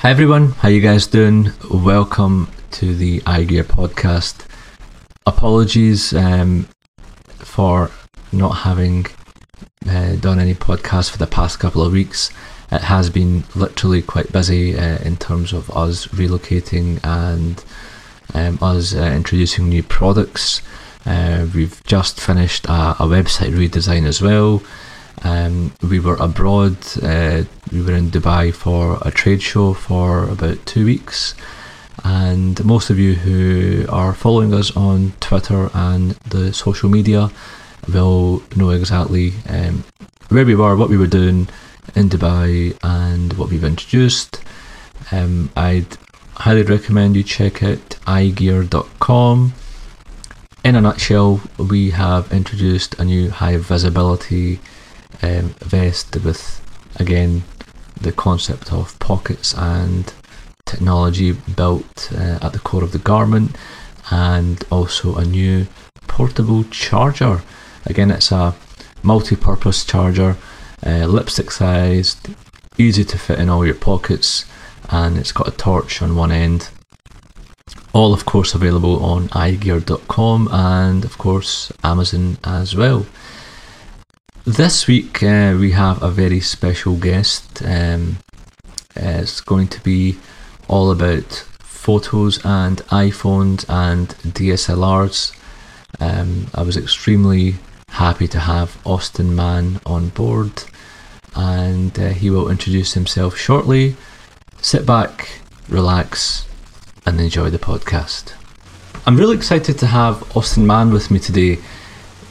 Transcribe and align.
Hi 0.00 0.08
everyone, 0.08 0.52
how 0.52 0.70
you 0.70 0.80
guys 0.80 1.06
doing? 1.06 1.52
Welcome 1.70 2.50
to 2.70 2.94
the 2.94 3.20
AyeGear 3.20 3.64
podcast. 3.64 4.46
Apologies 5.26 6.14
um, 6.14 6.66
for 7.36 7.90
not 8.32 8.52
having 8.52 9.04
uh, 9.86 10.16
done 10.16 10.40
any 10.40 10.54
podcasts 10.54 11.10
for 11.10 11.18
the 11.18 11.26
past 11.26 11.60
couple 11.60 11.82
of 11.82 11.92
weeks. 11.92 12.30
It 12.72 12.80
has 12.80 13.10
been 13.10 13.44
literally 13.54 14.00
quite 14.00 14.32
busy 14.32 14.74
uh, 14.74 14.96
in 15.02 15.18
terms 15.18 15.52
of 15.52 15.70
us 15.72 16.06
relocating 16.06 16.98
and 17.04 17.62
um, 18.32 18.58
us 18.62 18.94
uh, 18.94 19.02
introducing 19.02 19.68
new 19.68 19.82
products. 19.82 20.62
Uh, 21.04 21.46
we've 21.54 21.84
just 21.84 22.18
finished 22.18 22.64
a, 22.64 22.92
a 22.92 23.06
website 23.06 23.52
redesign 23.52 24.06
as 24.06 24.22
well. 24.22 24.62
Um, 25.22 25.72
we 25.82 26.00
were 26.00 26.16
abroad. 26.16 26.76
Uh, 27.02 27.44
we 27.72 27.82
were 27.82 27.94
in 27.94 28.10
Dubai 28.10 28.52
for 28.54 28.98
a 29.02 29.10
trade 29.10 29.42
show 29.42 29.74
for 29.74 30.28
about 30.28 30.64
two 30.66 30.84
weeks, 30.86 31.34
and 32.04 32.64
most 32.64 32.90
of 32.90 32.98
you 32.98 33.14
who 33.14 33.86
are 33.90 34.14
following 34.14 34.54
us 34.54 34.74
on 34.76 35.12
Twitter 35.20 35.70
and 35.74 36.12
the 36.28 36.52
social 36.52 36.88
media 36.88 37.30
will 37.92 38.42
know 38.56 38.70
exactly 38.70 39.34
um, 39.48 39.84
where 40.28 40.44
we 40.44 40.54
were, 40.54 40.76
what 40.76 40.88
we 40.88 40.96
were 40.96 41.06
doing 41.06 41.48
in 41.94 42.08
Dubai, 42.08 42.76
and 42.82 43.32
what 43.34 43.50
we've 43.50 43.64
introduced. 43.64 44.42
Um, 45.12 45.50
I'd 45.56 45.98
highly 46.34 46.62
recommend 46.62 47.16
you 47.16 47.22
check 47.22 47.62
out 47.62 47.78
ayegear.com. 48.06 49.52
In 50.62 50.76
a 50.76 50.80
nutshell, 50.80 51.40
we 51.58 51.90
have 51.90 52.32
introduced 52.32 52.94
a 52.98 53.04
new 53.04 53.30
high 53.30 53.56
visibility 53.56 54.60
um, 55.22 55.54
vest 55.60 56.16
with 56.24 56.60
again 56.96 57.42
the 58.00 58.12
concept 58.12 58.72
of 58.72 58.98
pockets 58.98 59.54
and 59.54 60.12
technology 60.64 61.32
built 61.32 62.10
uh, 62.12 62.38
at 62.40 62.52
the 62.52 62.58
core 62.58 62.84
of 62.84 62.92
the 62.92 62.98
garment 62.98 63.56
and 64.10 64.64
also 64.70 65.16
a 65.16 65.24
new 65.24 65.66
portable 66.06 66.64
charger. 66.64 67.42
Again 67.86 68.10
it's 68.10 68.32
a 68.32 68.54
multi-purpose 69.02 69.84
charger 69.84 70.36
uh, 70.84 71.06
lipstick 71.06 71.50
sized 71.50 72.28
easy 72.78 73.04
to 73.04 73.18
fit 73.18 73.38
in 73.38 73.48
all 73.48 73.66
your 73.66 73.74
pockets 73.74 74.44
and 74.90 75.18
it's 75.18 75.32
got 75.32 75.48
a 75.48 75.52
torch 75.52 76.00
on 76.02 76.16
one 76.16 76.32
end. 76.32 76.70
All 77.92 78.14
of 78.14 78.24
course 78.24 78.54
available 78.54 79.04
on 79.04 79.28
ayegear.com 79.28 80.48
and 80.50 81.04
of 81.04 81.18
course 81.18 81.72
amazon 81.84 82.38
as 82.44 82.74
well 82.74 83.04
this 84.56 84.88
week 84.88 85.22
uh, 85.22 85.56
we 85.60 85.70
have 85.70 86.02
a 86.02 86.10
very 86.10 86.40
special 86.40 86.96
guest. 86.96 87.62
Um, 87.62 88.18
it's 88.96 89.40
going 89.40 89.68
to 89.68 89.80
be 89.82 90.18
all 90.66 90.90
about 90.90 91.30
photos 91.60 92.44
and 92.44 92.78
iPhones 92.88 93.64
and 93.68 94.08
DSLRs. 94.08 95.36
Um, 96.00 96.48
I 96.52 96.62
was 96.62 96.76
extremely 96.76 97.56
happy 97.90 98.26
to 98.28 98.40
have 98.40 98.76
Austin 98.84 99.36
Mann 99.36 99.80
on 99.86 100.08
board, 100.08 100.64
and 101.36 101.96
uh, 101.96 102.08
he 102.08 102.28
will 102.28 102.50
introduce 102.50 102.94
himself 102.94 103.36
shortly. 103.36 103.94
Sit 104.60 104.84
back, 104.84 105.28
relax, 105.68 106.48
and 107.06 107.20
enjoy 107.20 107.50
the 107.50 107.58
podcast. 107.58 108.32
I'm 109.06 109.16
really 109.16 109.36
excited 109.36 109.78
to 109.78 109.86
have 109.86 110.36
Austin 110.36 110.66
Mann 110.66 110.92
with 110.92 111.08
me 111.08 111.20
today. 111.20 111.58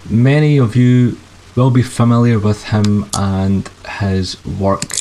Many 0.09 0.57
of 0.57 0.75
you 0.75 1.17
will 1.59 1.69
be 1.69 1.83
familiar 1.83 2.39
with 2.39 2.63
him 2.63 3.05
and 3.15 3.67
his 3.99 4.43
work. 4.45 4.91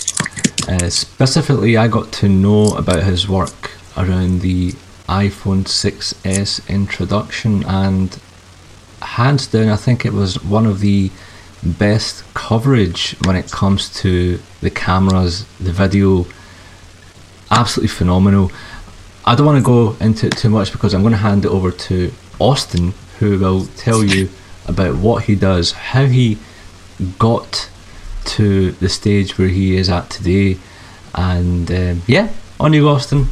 Uh, 0.69 0.91
specifically, 0.91 1.77
I 1.77 1.87
got 1.87 2.11
to 2.15 2.29
know 2.29 2.75
about 2.77 3.05
his 3.05 3.29
work 3.29 3.71
around 3.97 4.41
the 4.41 4.73
iPhone 5.09 5.63
6s 5.63 6.69
introduction, 6.69 7.63
and 7.65 8.19
hands 9.01 9.47
down, 9.47 9.69
I 9.69 9.77
think 9.77 10.05
it 10.05 10.13
was 10.13 10.43
one 10.43 10.67
of 10.67 10.81
the 10.81 11.13
best 11.63 12.25
coverage 12.35 13.15
when 13.25 13.37
it 13.37 13.53
comes 13.53 13.89
to 14.01 14.41
the 14.61 14.71
cameras, 14.71 15.45
the 15.61 15.71
video. 15.73 16.27
Absolutely 17.53 17.95
phenomenal. 17.95 18.51
I 19.25 19.37
don't 19.37 19.47
want 19.47 19.59
to 19.59 19.65
go 19.65 19.97
into 20.05 20.27
it 20.27 20.37
too 20.37 20.51
much 20.51 20.73
because 20.73 20.93
I'm 20.93 21.03
going 21.03 21.13
to 21.13 21.19
hand 21.19 21.45
it 21.45 21.53
over 21.53 21.71
to 21.71 22.13
Austin, 22.41 22.95
who 23.21 23.39
will 23.39 23.67
tell 23.77 24.03
you 24.03 24.29
about 24.67 24.97
what 24.97 25.23
he 25.25 25.37
does, 25.37 25.71
how 25.71 26.07
he 26.07 26.37
got 27.19 27.71
to 28.25 28.73
the 28.73 28.89
stage 28.89 29.39
where 29.39 29.49
he 29.49 29.77
is 29.77 29.89
at 29.89 30.11
today. 30.11 30.59
And 31.15 31.71
um, 31.71 32.03
yeah, 32.07 32.33
on 32.61 32.73
you, 32.73 32.89
Austin. 32.89 33.27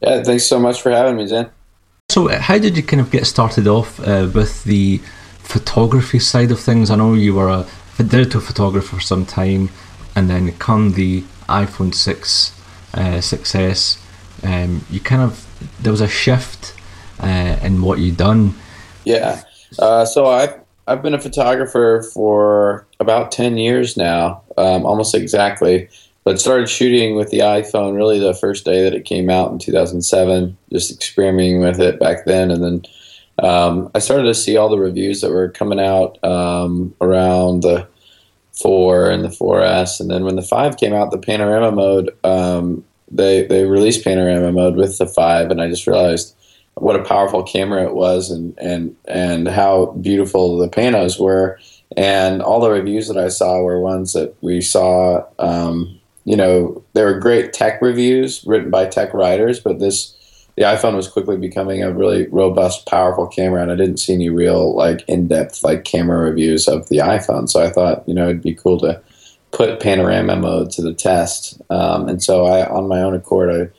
Yeah, 0.00 0.22
thanks 0.22 0.44
so 0.44 0.58
much 0.58 0.82
for 0.82 0.90
having 0.90 1.16
me, 1.16 1.26
Zen. 1.26 1.50
So, 2.10 2.28
uh, 2.28 2.40
how 2.40 2.58
did 2.58 2.76
you 2.76 2.82
kind 2.82 3.00
of 3.00 3.10
get 3.10 3.26
started 3.26 3.66
off 3.66 4.00
uh, 4.00 4.28
with 4.34 4.64
the 4.64 4.98
photography 5.38 6.18
side 6.18 6.50
of 6.50 6.60
things? 6.60 6.90
I 6.90 6.96
know 6.96 7.14
you 7.14 7.34
were 7.34 7.48
a 7.48 7.66
digital 8.02 8.40
photographer 8.40 8.96
for 8.96 9.00
some 9.00 9.24
time, 9.24 9.70
and 10.14 10.28
then 10.28 10.52
come 10.58 10.92
the 10.92 11.22
iPhone 11.48 11.94
6, 11.94 12.60
uh, 12.94 12.98
6S, 12.98 13.98
um, 14.44 14.84
you 14.90 15.00
kind 15.00 15.22
of, 15.22 15.46
there 15.80 15.92
was 15.92 16.00
a 16.00 16.08
shift 16.08 16.74
uh, 17.20 17.58
in 17.62 17.80
what 17.80 17.98
you'd 17.98 18.16
done. 18.16 18.54
Yeah. 19.04 19.42
Uh, 19.78 20.04
so, 20.04 20.26
I 20.26 20.61
I've 20.86 21.02
been 21.02 21.14
a 21.14 21.20
photographer 21.20 22.04
for 22.12 22.86
about 22.98 23.30
10 23.30 23.56
years 23.56 23.96
now, 23.96 24.42
um, 24.56 24.84
almost 24.84 25.14
exactly. 25.14 25.88
But 26.24 26.40
started 26.40 26.68
shooting 26.68 27.16
with 27.16 27.30
the 27.30 27.40
iPhone 27.40 27.96
really 27.96 28.20
the 28.20 28.34
first 28.34 28.64
day 28.64 28.82
that 28.84 28.94
it 28.94 29.04
came 29.04 29.28
out 29.28 29.50
in 29.50 29.58
2007, 29.58 30.56
just 30.72 30.92
experimenting 30.92 31.60
with 31.60 31.80
it 31.80 31.98
back 31.98 32.26
then. 32.26 32.50
And 32.50 32.62
then 32.62 32.82
um, 33.44 33.90
I 33.94 33.98
started 33.98 34.24
to 34.24 34.34
see 34.34 34.56
all 34.56 34.68
the 34.68 34.78
reviews 34.78 35.20
that 35.20 35.32
were 35.32 35.48
coming 35.48 35.80
out 35.80 36.22
um, 36.22 36.94
around 37.00 37.62
the 37.62 37.88
4 38.60 39.10
and 39.10 39.24
the 39.24 39.28
4S. 39.28 39.98
And 39.98 40.10
then 40.10 40.24
when 40.24 40.36
the 40.36 40.42
5 40.42 40.76
came 40.76 40.92
out, 40.92 41.10
the 41.10 41.18
panorama 41.18 41.72
mode, 41.72 42.16
um, 42.22 42.84
they, 43.10 43.44
they 43.46 43.64
released 43.64 44.04
panorama 44.04 44.52
mode 44.52 44.76
with 44.76 44.98
the 44.98 45.06
5. 45.06 45.50
And 45.50 45.60
I 45.60 45.68
just 45.68 45.88
realized 45.88 46.36
what 46.74 46.96
a 46.96 47.04
powerful 47.04 47.42
camera 47.42 47.84
it 47.84 47.94
was 47.94 48.30
and 48.30 48.58
and 48.58 48.96
and 49.06 49.48
how 49.48 49.86
beautiful 50.00 50.58
the 50.58 50.68
panos 50.68 51.20
were. 51.20 51.58
And 51.96 52.40
all 52.40 52.60
the 52.60 52.70
reviews 52.70 53.08
that 53.08 53.18
I 53.18 53.28
saw 53.28 53.60
were 53.60 53.80
ones 53.80 54.14
that 54.14 54.34
we 54.40 54.60
saw 54.60 55.24
um, 55.38 56.00
you 56.24 56.36
know 56.36 56.82
they 56.94 57.04
were 57.04 57.18
great 57.18 57.52
tech 57.52 57.82
reviews 57.82 58.44
written 58.46 58.70
by 58.70 58.86
tech 58.86 59.12
writers 59.12 59.60
but 59.60 59.78
this 59.80 60.16
the 60.56 60.64
iPhone 60.64 60.94
was 60.94 61.08
quickly 61.08 61.38
becoming 61.38 61.82
a 61.82 61.92
really 61.92 62.26
robust 62.28 62.86
powerful 62.86 63.26
camera 63.26 63.62
and 63.62 63.72
I 63.72 63.76
didn't 63.76 63.96
see 63.98 64.12
any 64.12 64.28
real 64.28 64.74
like 64.76 65.02
in-depth 65.08 65.64
like 65.64 65.84
camera 65.84 66.18
reviews 66.18 66.68
of 66.68 66.88
the 66.88 66.98
iPhone. 66.98 67.48
So 67.48 67.62
I 67.62 67.70
thought 67.70 68.06
you 68.06 68.14
know 68.14 68.24
it'd 68.24 68.42
be 68.42 68.54
cool 68.54 68.78
to 68.80 69.00
put 69.50 69.80
panorama 69.80 70.36
mode 70.36 70.70
to 70.72 70.82
the 70.82 70.94
test. 70.94 71.60
Um, 71.70 72.08
and 72.08 72.22
so 72.22 72.46
I 72.46 72.68
on 72.68 72.88
my 72.88 73.00
own 73.00 73.14
accord 73.14 73.72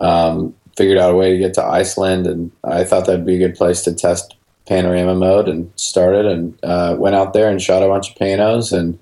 I 0.00 0.04
um, 0.04 0.54
figured 0.78 0.96
out 0.96 1.10
a 1.10 1.16
way 1.16 1.32
to 1.32 1.38
get 1.38 1.54
to 1.54 1.64
Iceland, 1.64 2.26
and 2.26 2.52
I 2.62 2.84
thought 2.84 3.06
that'd 3.06 3.26
be 3.26 3.34
a 3.34 3.48
good 3.48 3.56
place 3.56 3.82
to 3.82 3.92
test 3.92 4.36
panorama 4.66 5.16
mode, 5.16 5.48
and 5.48 5.70
started 5.76 6.24
and 6.24 6.56
uh, 6.62 6.94
went 6.96 7.16
out 7.16 7.32
there 7.32 7.50
and 7.50 7.60
shot 7.60 7.82
a 7.82 7.88
bunch 7.88 8.10
of 8.10 8.16
panos, 8.16 8.72
and 8.72 8.98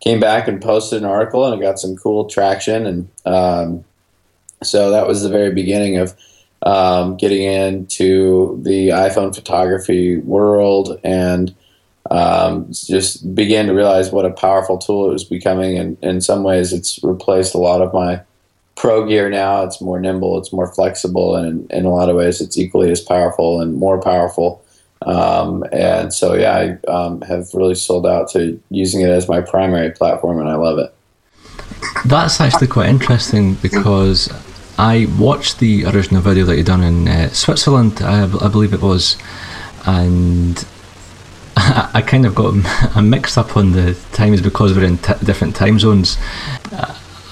came 0.00 0.18
back 0.18 0.48
and 0.48 0.62
posted 0.62 1.02
an 1.02 1.08
article, 1.08 1.44
and 1.44 1.54
it 1.54 1.64
got 1.64 1.78
some 1.78 1.96
cool 1.96 2.24
traction, 2.24 2.86
and 2.86 3.08
um, 3.26 3.84
so 4.62 4.90
that 4.90 5.06
was 5.06 5.22
the 5.22 5.28
very 5.28 5.52
beginning 5.52 5.98
of 5.98 6.16
um, 6.62 7.16
getting 7.16 7.42
into 7.42 8.58
the 8.62 8.88
iPhone 8.88 9.34
photography 9.34 10.16
world, 10.16 10.98
and 11.04 11.54
um, 12.10 12.72
just 12.72 13.34
began 13.34 13.66
to 13.66 13.74
realize 13.74 14.10
what 14.10 14.24
a 14.24 14.30
powerful 14.30 14.78
tool 14.78 15.10
it 15.10 15.12
was 15.12 15.24
becoming, 15.24 15.76
and 15.76 15.98
in 16.02 16.22
some 16.22 16.42
ways, 16.42 16.72
it's 16.72 16.98
replaced 17.02 17.54
a 17.54 17.58
lot 17.58 17.82
of 17.82 17.92
my 17.92 18.22
pro 18.78 19.06
gear 19.06 19.28
now. 19.28 19.64
It's 19.64 19.80
more 19.80 20.00
nimble, 20.00 20.38
it's 20.38 20.52
more 20.52 20.72
flexible, 20.72 21.36
and 21.36 21.70
in, 21.70 21.78
in 21.78 21.84
a 21.84 21.90
lot 21.90 22.08
of 22.08 22.16
ways, 22.16 22.40
it's 22.40 22.56
equally 22.56 22.90
as 22.90 23.00
powerful 23.00 23.60
and 23.60 23.74
more 23.74 24.00
powerful. 24.00 24.64
Um, 25.02 25.64
and 25.72 26.12
so, 26.14 26.34
yeah, 26.34 26.76
I 26.86 26.90
um, 26.90 27.20
have 27.22 27.52
really 27.54 27.74
sold 27.74 28.06
out 28.06 28.30
to 28.30 28.60
using 28.70 29.00
it 29.00 29.10
as 29.10 29.28
my 29.28 29.40
primary 29.40 29.90
platform, 29.90 30.38
and 30.38 30.48
I 30.48 30.54
love 30.54 30.78
it. 30.78 30.94
That's 32.06 32.40
actually 32.40 32.68
quite 32.68 32.88
interesting 32.88 33.54
because 33.54 34.32
I 34.78 35.06
watched 35.18 35.58
the 35.58 35.84
original 35.86 36.22
video 36.22 36.44
that 36.46 36.56
you 36.56 36.64
done 36.64 36.82
in 36.82 37.08
uh, 37.08 37.28
Switzerland, 37.30 38.00
I, 38.00 38.24
I, 38.24 38.48
believe 38.48 38.72
it 38.72 38.80
was, 38.80 39.16
and 39.86 40.64
I, 41.56 42.02
kind 42.06 42.26
of 42.26 42.34
got 42.34 42.54
I 42.96 43.00
mixed 43.00 43.38
up 43.38 43.56
on 43.56 43.72
the 43.72 43.94
times 44.12 44.40
because 44.40 44.76
we're 44.76 44.84
in 44.84 44.98
t- 44.98 45.14
different 45.24 45.56
time 45.56 45.78
zones. 45.80 46.16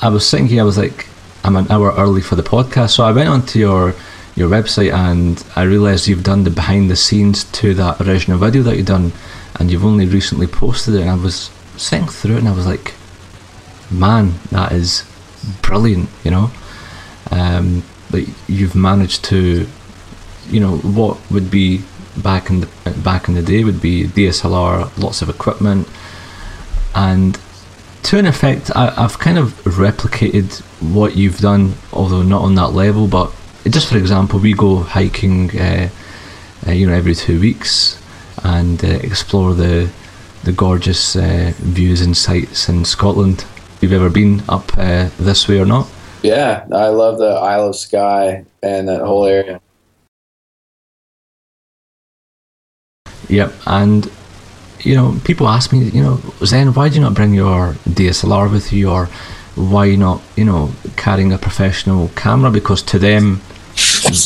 I 0.02 0.08
was 0.08 0.28
sitting 0.28 0.46
here, 0.46 0.60
I 0.60 0.64
was 0.64 0.76
like, 0.78 1.06
I'm 1.46 1.54
an 1.54 1.70
hour 1.70 1.92
early 1.92 2.22
for 2.22 2.34
the 2.34 2.42
podcast. 2.42 2.90
So 2.90 3.04
I 3.04 3.12
went 3.12 3.28
onto 3.28 3.60
your 3.60 3.94
your 4.34 4.50
website 4.50 4.92
and 4.92 5.44
I 5.54 5.62
realised 5.62 6.08
you've 6.08 6.24
done 6.24 6.42
the 6.42 6.50
behind 6.50 6.90
the 6.90 6.96
scenes 6.96 7.44
to 7.52 7.72
that 7.74 8.00
original 8.00 8.36
video 8.36 8.64
that 8.64 8.76
you've 8.76 8.86
done, 8.86 9.12
and 9.60 9.70
you've 9.70 9.84
only 9.84 10.06
recently 10.06 10.48
posted 10.48 10.94
it. 10.94 11.02
And 11.02 11.10
I 11.10 11.14
was 11.14 11.50
sitting 11.76 12.08
through 12.08 12.34
it 12.34 12.38
and 12.40 12.48
I 12.48 12.52
was 12.52 12.66
like, 12.66 12.94
man, 13.92 14.34
that 14.50 14.72
is 14.72 15.08
brilliant, 15.62 16.08
you 16.24 16.32
know. 16.32 16.50
Um, 17.30 17.84
but 18.10 18.24
you've 18.48 18.74
managed 18.74 19.24
to, 19.26 19.68
you 20.48 20.60
know, 20.60 20.78
what 20.78 21.18
would 21.30 21.48
be 21.48 21.82
back 22.16 22.50
in 22.50 22.62
the 22.62 22.68
back 23.04 23.28
in 23.28 23.34
the 23.34 23.42
day 23.42 23.62
would 23.62 23.80
be 23.80 24.08
DSLR, 24.08 24.98
lots 24.98 25.22
of 25.22 25.28
equipment, 25.28 25.86
and 26.92 27.38
to 28.06 28.18
an 28.18 28.26
effect, 28.26 28.70
I, 28.76 28.90
have 29.02 29.18
kind 29.18 29.36
of 29.36 29.52
replicated 29.64 30.60
what 30.94 31.16
you've 31.16 31.38
done, 31.38 31.74
although 31.92 32.22
not 32.22 32.42
on 32.42 32.54
that 32.54 32.68
level. 32.68 33.08
But 33.08 33.34
just 33.68 33.88
for 33.88 33.98
example, 33.98 34.38
we 34.38 34.52
go 34.54 34.76
hiking, 34.78 35.50
uh, 35.58 35.88
uh, 36.68 36.70
you 36.70 36.86
know, 36.86 36.92
every 36.92 37.16
two 37.16 37.40
weeks 37.40 38.00
and 38.44 38.84
uh, 38.84 38.88
explore 38.88 39.54
the 39.54 39.90
the 40.44 40.52
gorgeous 40.52 41.16
uh, 41.16 41.52
views 41.56 42.00
and 42.00 42.16
sights 42.16 42.68
in 42.68 42.84
Scotland. 42.84 43.44
You've 43.80 43.92
ever 43.92 44.08
been 44.08 44.40
up 44.48 44.70
uh, 44.78 45.08
this 45.18 45.48
way 45.48 45.58
or 45.58 45.66
not? 45.66 45.88
Yeah, 46.22 46.64
I 46.72 46.86
love 46.86 47.18
the 47.18 47.30
Isle 47.30 47.70
of 47.70 47.76
Skye 47.76 48.44
and 48.62 48.88
that 48.88 49.00
whole 49.00 49.26
area. 49.26 49.60
Yep, 53.28 53.52
and 53.66 54.08
you 54.86 54.94
know, 54.94 55.18
people 55.24 55.48
ask 55.48 55.72
me, 55.72 55.80
you 55.80 56.02
know, 56.02 56.20
Zen, 56.44 56.72
why 56.72 56.88
do 56.88 56.94
you 56.94 57.00
not 57.00 57.14
bring 57.14 57.34
your 57.34 57.74
DSLR 57.88 58.50
with 58.50 58.72
you, 58.72 58.88
or 58.88 59.06
why 59.56 59.96
not, 59.96 60.22
you 60.36 60.44
know, 60.44 60.70
carrying 60.96 61.32
a 61.32 61.38
professional 61.38 62.08
camera? 62.14 62.50
Because 62.52 62.82
to 62.82 62.98
them, 62.98 63.40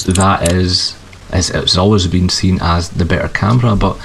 that 0.07 0.53
is, 0.53 0.97
is 1.33 1.51
it's 1.51 1.79
always 1.79 2.07
been 2.07 2.29
seen 2.29 2.59
as 2.61 2.91
the 2.91 3.07
better 3.07 3.29
camera. 3.29 3.75
But 3.75 3.99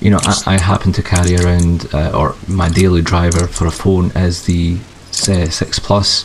you 0.00 0.10
know, 0.10 0.20
I, 0.22 0.54
I 0.54 0.58
happen 0.58 0.92
to 0.92 1.02
carry 1.02 1.36
around, 1.36 1.92
uh, 1.92 2.12
or 2.14 2.36
my 2.46 2.68
daily 2.68 3.02
driver 3.02 3.48
for 3.48 3.66
a 3.66 3.72
phone 3.72 4.12
is 4.12 4.44
the 4.44 4.78
uh, 5.28 5.50
Six 5.50 5.80
Plus, 5.80 6.24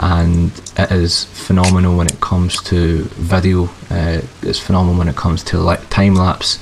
and 0.00 0.52
it 0.76 0.92
is 0.92 1.24
phenomenal 1.24 1.96
when 1.96 2.08
it 2.08 2.20
comes 2.20 2.62
to 2.64 3.04
video. 3.16 3.70
Uh, 3.90 4.20
it's 4.42 4.58
phenomenal 4.58 4.98
when 4.98 5.08
it 5.08 5.16
comes 5.16 5.42
to 5.44 5.58
like 5.58 5.88
time 5.88 6.14
lapse 6.14 6.58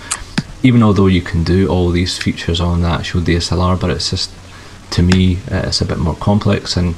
even 0.63 0.83
although 0.83 1.07
you 1.07 1.23
can 1.23 1.45
do 1.45 1.69
all 1.69 1.91
these 1.91 2.19
features 2.19 2.61
on 2.61 2.83
the 2.83 2.89
actual 2.89 3.21
DSLR, 3.21 3.81
but 3.81 3.91
it's 3.91 4.11
just 4.11 4.31
to 4.91 5.03
me 5.03 5.37
uh, 5.51 5.65
it's 5.67 5.81
a 5.81 5.85
bit 5.85 5.99
more 5.99 6.15
complex. 6.17 6.77
And 6.77 6.95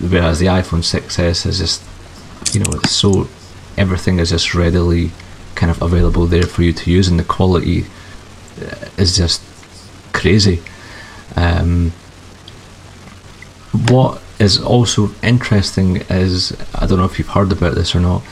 whereas 0.00 0.38
the 0.38 0.46
iPhone 0.46 0.82
6s 0.82 1.46
is 1.46 1.58
just 1.58 1.82
you 2.54 2.60
know 2.60 2.70
it's 2.72 2.90
so 2.90 3.28
everything 3.76 4.18
is 4.18 4.30
just 4.30 4.54
readily 4.54 5.10
kind 5.54 5.70
of 5.70 5.82
available 5.82 6.26
there 6.26 6.44
for 6.44 6.62
you 6.62 6.72
to 6.72 6.90
use, 6.90 7.08
and 7.08 7.18
the 7.18 7.24
quality 7.24 7.84
uh, 8.60 8.88
is 8.96 9.16
just 9.16 9.42
crazy. 10.12 10.62
Um, 11.36 11.92
what 13.88 14.20
is 14.38 14.60
also 14.60 15.10
interesting 15.22 15.96
is 16.08 16.56
I 16.74 16.86
don't 16.86 16.98
know 16.98 17.04
if 17.04 17.18
you've 17.18 17.28
heard 17.28 17.52
about 17.52 17.74
this 17.74 17.94
or 17.94 18.00
not, 18.00 18.22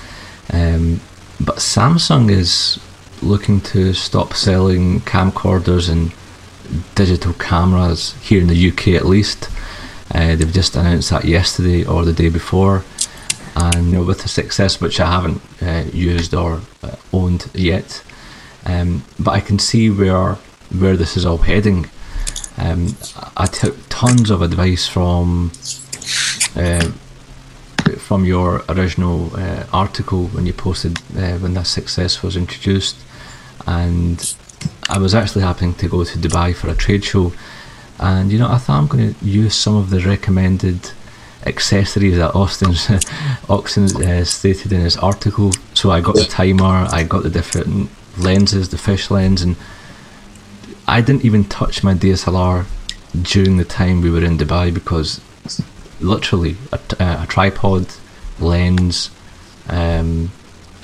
um, 0.53 1.01
but 1.41 1.57
Samsung 1.57 2.31
is 2.31 2.81
looking 3.27 3.61
to 3.61 3.93
stop 3.93 4.35
selling 4.35 5.01
camcorders 5.01 5.91
and 5.91 6.13
digital 6.95 7.33
cameras 7.35 8.15
here 8.23 8.41
in 8.41 8.49
the 8.49 8.69
UK 8.71 8.89
at 8.89 9.07
least. 9.07 9.51
Uh, 10.15 10.37
they've 10.37 10.53
just 10.53 10.77
announced 10.77 11.11
that 11.11 11.25
yesterday 11.25 11.85
or 11.85 12.05
the 12.05 12.13
day 12.13 12.29
before, 12.29 12.85
and 13.57 13.87
you 13.87 13.93
know, 13.93 14.05
with 14.05 14.23
the 14.23 14.29
6s 14.29 14.81
which 14.81 15.01
I 15.01 15.11
haven't 15.11 15.43
uh, 15.61 15.85
used 15.93 16.35
or 16.35 16.61
uh, 16.83 16.97
owned 17.13 17.51
yet, 17.55 18.03
um, 18.65 19.05
but 19.19 19.33
I 19.33 19.41
can 19.41 19.59
see 19.59 19.91
where 19.91 20.37
where 20.79 20.97
this 20.97 21.17
is 21.17 21.27
all 21.27 21.39
heading. 21.39 21.91
Um, 22.59 22.97
I 23.37 23.47
took 23.47 23.77
tons 23.89 24.31
of 24.31 24.43
advice 24.43 24.89
from 24.89 25.53
uh, 26.55 26.91
from 27.99 28.25
your 28.25 28.63
original 28.69 29.35
uh, 29.37 29.67
article 29.73 30.27
when 30.29 30.47
you 30.47 30.53
posted 30.53 30.99
uh, 31.17 31.39
when 31.39 31.55
that 31.55 31.65
6s 31.65 32.23
was 32.23 32.37
introduced, 32.37 32.97
and 33.67 34.35
I 34.89 34.99
was 34.99 35.15
actually 35.15 35.43
happening 35.43 35.75
to 35.75 35.89
go 35.89 36.05
to 36.05 36.19
Dubai 36.19 36.55
for 36.55 36.69
a 36.69 36.75
trade 36.75 37.05
show, 37.05 37.33
and 37.99 38.33
you 38.33 38.39
know 38.39 38.49
I 38.49 38.59
thought 38.59 38.79
I'm 38.79 38.87
going 38.87 39.15
to 39.15 39.25
use 39.25 39.55
some 39.55 39.77
of 39.77 39.91
the 39.91 40.01
recommended 40.01 40.91
accessories 41.45 42.17
that 42.17 42.35
Austin's 42.35 42.89
Austin 43.49 43.85
uh, 44.03 44.25
stated 44.25 44.73
in 44.73 44.81
his 44.81 44.97
article. 44.97 45.53
So 45.75 45.91
I 45.91 46.01
got 46.01 46.17
the 46.17 46.25
timer, 46.25 46.89
I 46.91 47.05
got 47.05 47.23
the 47.23 47.31
different 47.31 47.91
lenses, 48.19 48.69
the 48.71 48.79
fish 48.79 49.11
lens, 49.11 49.43
and 49.43 49.57
I 50.89 51.01
didn't 51.01 51.25
even 51.25 51.45
touch 51.45 51.83
my 51.83 51.95
DSLR 51.95 52.67
during 53.23 53.57
the 53.57 53.65
time 53.65 54.03
we 54.03 54.11
were 54.11 54.25
in 54.25 54.39
Dubai 54.39 54.73
because 54.73 55.21
literally 56.01 56.57
a, 56.73 56.79
a 57.01 57.27
tripod, 57.29 57.87
lens, 58.39 59.11
um, 59.69 60.31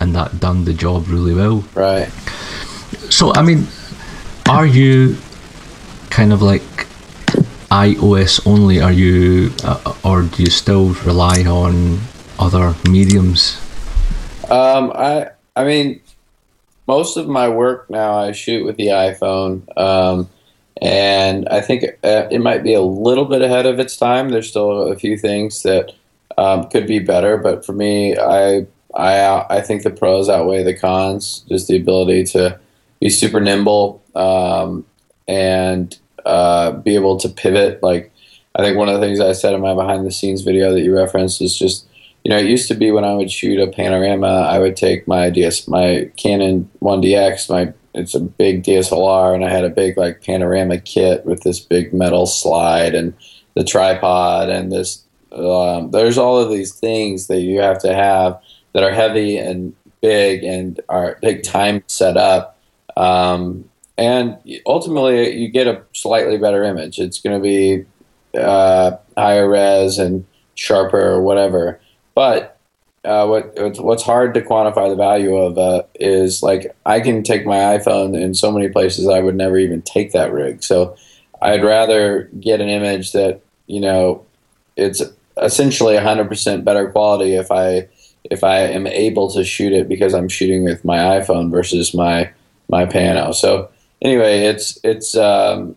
and 0.01 0.15
that 0.15 0.41
done 0.41 0.65
the 0.65 0.73
job 0.73 1.09
really 1.09 1.35
well. 1.35 1.65
Right. 1.75 2.11
So, 3.13 3.31
I 3.35 3.43
mean, 3.43 3.69
are 4.49 4.65
you 4.65 5.19
kind 6.09 6.33
of 6.33 6.41
like 6.41 6.63
iOS 7.71 8.41
only? 8.47 8.81
Are 8.81 8.91
you, 8.91 9.53
uh, 9.63 9.95
or 10.03 10.23
do 10.23 10.43
you 10.43 10.49
still 10.49 10.95
rely 11.05 11.45
on 11.45 12.01
other 12.39 12.75
mediums? 12.89 13.61
Um, 14.49 14.93
I, 14.95 15.29
I 15.55 15.65
mean, 15.65 16.01
most 16.89 17.19
of 17.19 17.29
my 17.29 17.51
work 17.51 17.91
now 17.91 18.15
I 18.15 18.33
shoot 18.33 18.65
with 18.65 18.77
the 18.77 18.87
iPhone, 18.89 19.61
um, 19.77 20.31
and 20.81 21.47
I 21.51 21.61
think 21.61 21.85
uh, 22.03 22.29
it 22.31 22.41
might 22.41 22.63
be 22.63 22.73
a 22.73 22.81
little 22.81 23.27
bit 23.27 23.43
ahead 23.43 23.67
of 23.67 23.79
its 23.79 23.99
time. 23.99 24.31
There's 24.31 24.49
still 24.49 24.91
a 24.91 24.97
few 24.97 25.19
things 25.19 25.63
that 25.65 25.93
um, 26.39 26.71
could 26.71 26.87
be 26.87 26.99
better, 26.99 27.37
but 27.37 27.67
for 27.67 27.75
me, 27.75 28.17
I, 28.17 28.67
I, 28.95 29.45
I 29.51 29.61
think 29.61 29.83
the 29.83 29.91
pros 29.91 30.31
outweigh 30.31 30.63
the 30.63 30.75
cons. 30.75 31.45
Just 31.47 31.69
the 31.69 31.77
ability 31.77 32.25
to 32.33 32.59
be 33.03 33.11
super 33.11 33.41
nimble 33.41 34.01
um, 34.15 34.87
and 35.27 35.99
uh, 36.25 36.71
be 36.71 36.95
able 36.95 37.17
to 37.19 37.29
pivot. 37.29 37.83
Like 37.83 38.13
I 38.55 38.63
think 38.63 38.79
one 38.79 38.89
of 38.89 38.95
the 38.95 39.05
things 39.05 39.19
I 39.19 39.33
said 39.33 39.55
in 39.55 39.61
my 39.61 39.75
behind 39.75 40.07
the 40.07 40.13
scenes 40.13 40.43
video 40.43 40.73
that 40.73 40.83
you 40.83 40.95
referenced 40.95 41.43
is 41.43 41.59
just 41.59 41.87
you 42.25 42.31
know 42.31 42.39
it 42.39 42.47
used 42.47 42.69
to 42.69 42.75
be 42.75 42.93
when 42.93 43.05
I 43.05 43.15
would 43.15 43.31
shoot 43.31 43.59
a 43.59 43.67
panorama, 43.67 44.29
I 44.29 44.61
would 44.61 44.77
take 44.77 45.09
my 45.09 45.31
DS 45.31 45.67
my 45.67 46.11
Canon 46.17 46.71
1DX, 46.81 47.51
my 47.51 47.75
it's 47.95 48.15
a 48.15 48.21
big 48.21 48.63
DSLR, 48.63 49.35
and 49.35 49.45
I 49.45 49.51
had 49.51 49.65
a 49.65 49.71
big 49.71 49.99
like 49.99 50.23
panorama 50.23 50.79
kit 50.79 51.27
with 51.27 51.43
this 51.43 51.59
big 51.59 51.93
metal 51.93 52.27
slide 52.27 52.95
and 52.95 53.15
the 53.55 53.65
tripod 53.65 54.49
and 54.49 54.71
this. 54.71 55.03
Um, 55.33 55.91
there's 55.91 56.19
all 56.19 56.39
of 56.39 56.51
these 56.51 56.75
things 56.75 57.27
that 57.27 57.41
you 57.41 57.61
have 57.61 57.81
to 57.81 57.95
have 57.95 58.41
that 58.75 58.85
are 58.85 58.93
heavy 58.93 59.39
and 59.39 59.75
big 60.03 60.45
and 60.45 60.81
are 60.89 61.15
take 61.23 61.43
time 61.43 61.83
set 61.87 62.17
up 62.17 62.52
um, 62.97 63.69
and 63.99 64.39
ultimately, 64.67 65.37
you 65.37 65.49
get 65.49 65.67
a 65.67 65.83
slightly 65.93 66.39
better 66.39 66.65
image. 66.65 66.99
It's 66.99 67.21
going 67.21 67.41
to 67.41 67.43
be 67.43 67.85
uh, 68.39 68.97
higher 69.17 69.49
res 69.49 69.99
and 69.99 70.25
sharper 70.55 71.01
or 71.01 71.23
whatever. 71.23 71.81
But 72.15 72.59
uh, 73.05 73.27
what 73.27 73.81
what's 73.81 74.03
hard 74.03 74.35
to 74.35 74.41
quantify 74.41 74.89
the 74.89 74.97
value 74.97 75.37
of 75.37 75.59
uh, 75.59 75.83
is 75.97 76.43
like 76.43 76.75
I 76.87 77.01
can 77.01 77.23
take 77.23 77.45
my 77.45 77.57
iPhone 77.57 78.21
in 78.21 78.35
so 78.35 78.51
many 78.53 78.69
places 78.69 79.09
I 79.09 79.21
would 79.21 79.35
never 79.35 79.59
even 79.59 79.83
take 79.83 80.13
that 80.13 80.33
rig. 80.33 80.63
So 80.63 80.97
I'd 81.41 81.65
rather 81.65 82.31
get 82.39 82.61
an 82.61 82.69
image 82.69 83.13
that 83.13 83.41
you 83.67 83.81
know 83.81 84.25
it's 84.77 85.03
essentially 85.41 85.95
100% 85.95 86.65
better 86.65 86.91
quality 86.91 87.35
if 87.35 87.51
I 87.51 87.89
if 88.31 88.45
I 88.45 88.59
am 88.59 88.87
able 88.87 89.31
to 89.33 89.45
shoot 89.45 89.73
it 89.73 89.89
because 89.89 90.15
I'm 90.15 90.29
shooting 90.29 90.63
with 90.63 90.85
my 90.85 90.99
iPhone 90.99 91.51
versus 91.51 91.93
my 91.93 92.31
my 92.73 92.87
piano. 92.87 93.33
So 93.33 93.71
anyway, 94.01 94.41
it's 94.41 94.79
it's 94.83 95.15
um, 95.17 95.77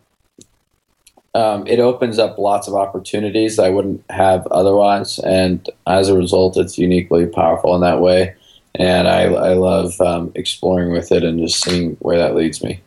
um, 1.36 1.68
it 1.68 1.80
opens 1.80 2.18
up 2.18 2.40
lots 2.40 2.68
of 2.68 2.74
opportunities 2.74 3.60
I 3.60 3.70
wouldn't 3.70 4.04
have 4.10 4.48
otherwise, 4.48 5.20
and 5.20 5.70
as 5.86 6.10
a 6.10 6.18
result, 6.18 6.58
it's 6.58 6.80
uniquely 6.80 7.28
powerful 7.28 7.76
in 7.76 7.82
that 7.82 8.00
way. 8.00 8.36
And 8.78 9.08
I, 9.08 9.22
I 9.24 9.54
love 9.54 10.02
um, 10.02 10.34
exploring 10.36 10.92
with 10.92 11.10
it 11.14 11.24
and 11.24 11.40
just 11.40 11.64
seeing 11.64 11.96
where 12.00 12.18
that 12.18 12.36
leads 12.36 12.62
me. 12.62 12.82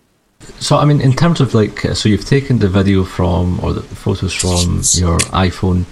So, 0.61 0.77
I 0.77 0.85
mean, 0.85 1.00
in 1.00 1.15
terms 1.15 1.41
of 1.41 1.55
like, 1.55 1.81
so 1.81 2.11
you've 2.11 2.27
taken 2.27 2.59
the 2.59 2.69
video 2.69 3.05
from 3.05 3.59
or 3.61 3.73
the 3.73 3.83
photos 3.83 4.35
from 4.35 4.83
your 5.00 5.19
iPhone. 5.33 5.85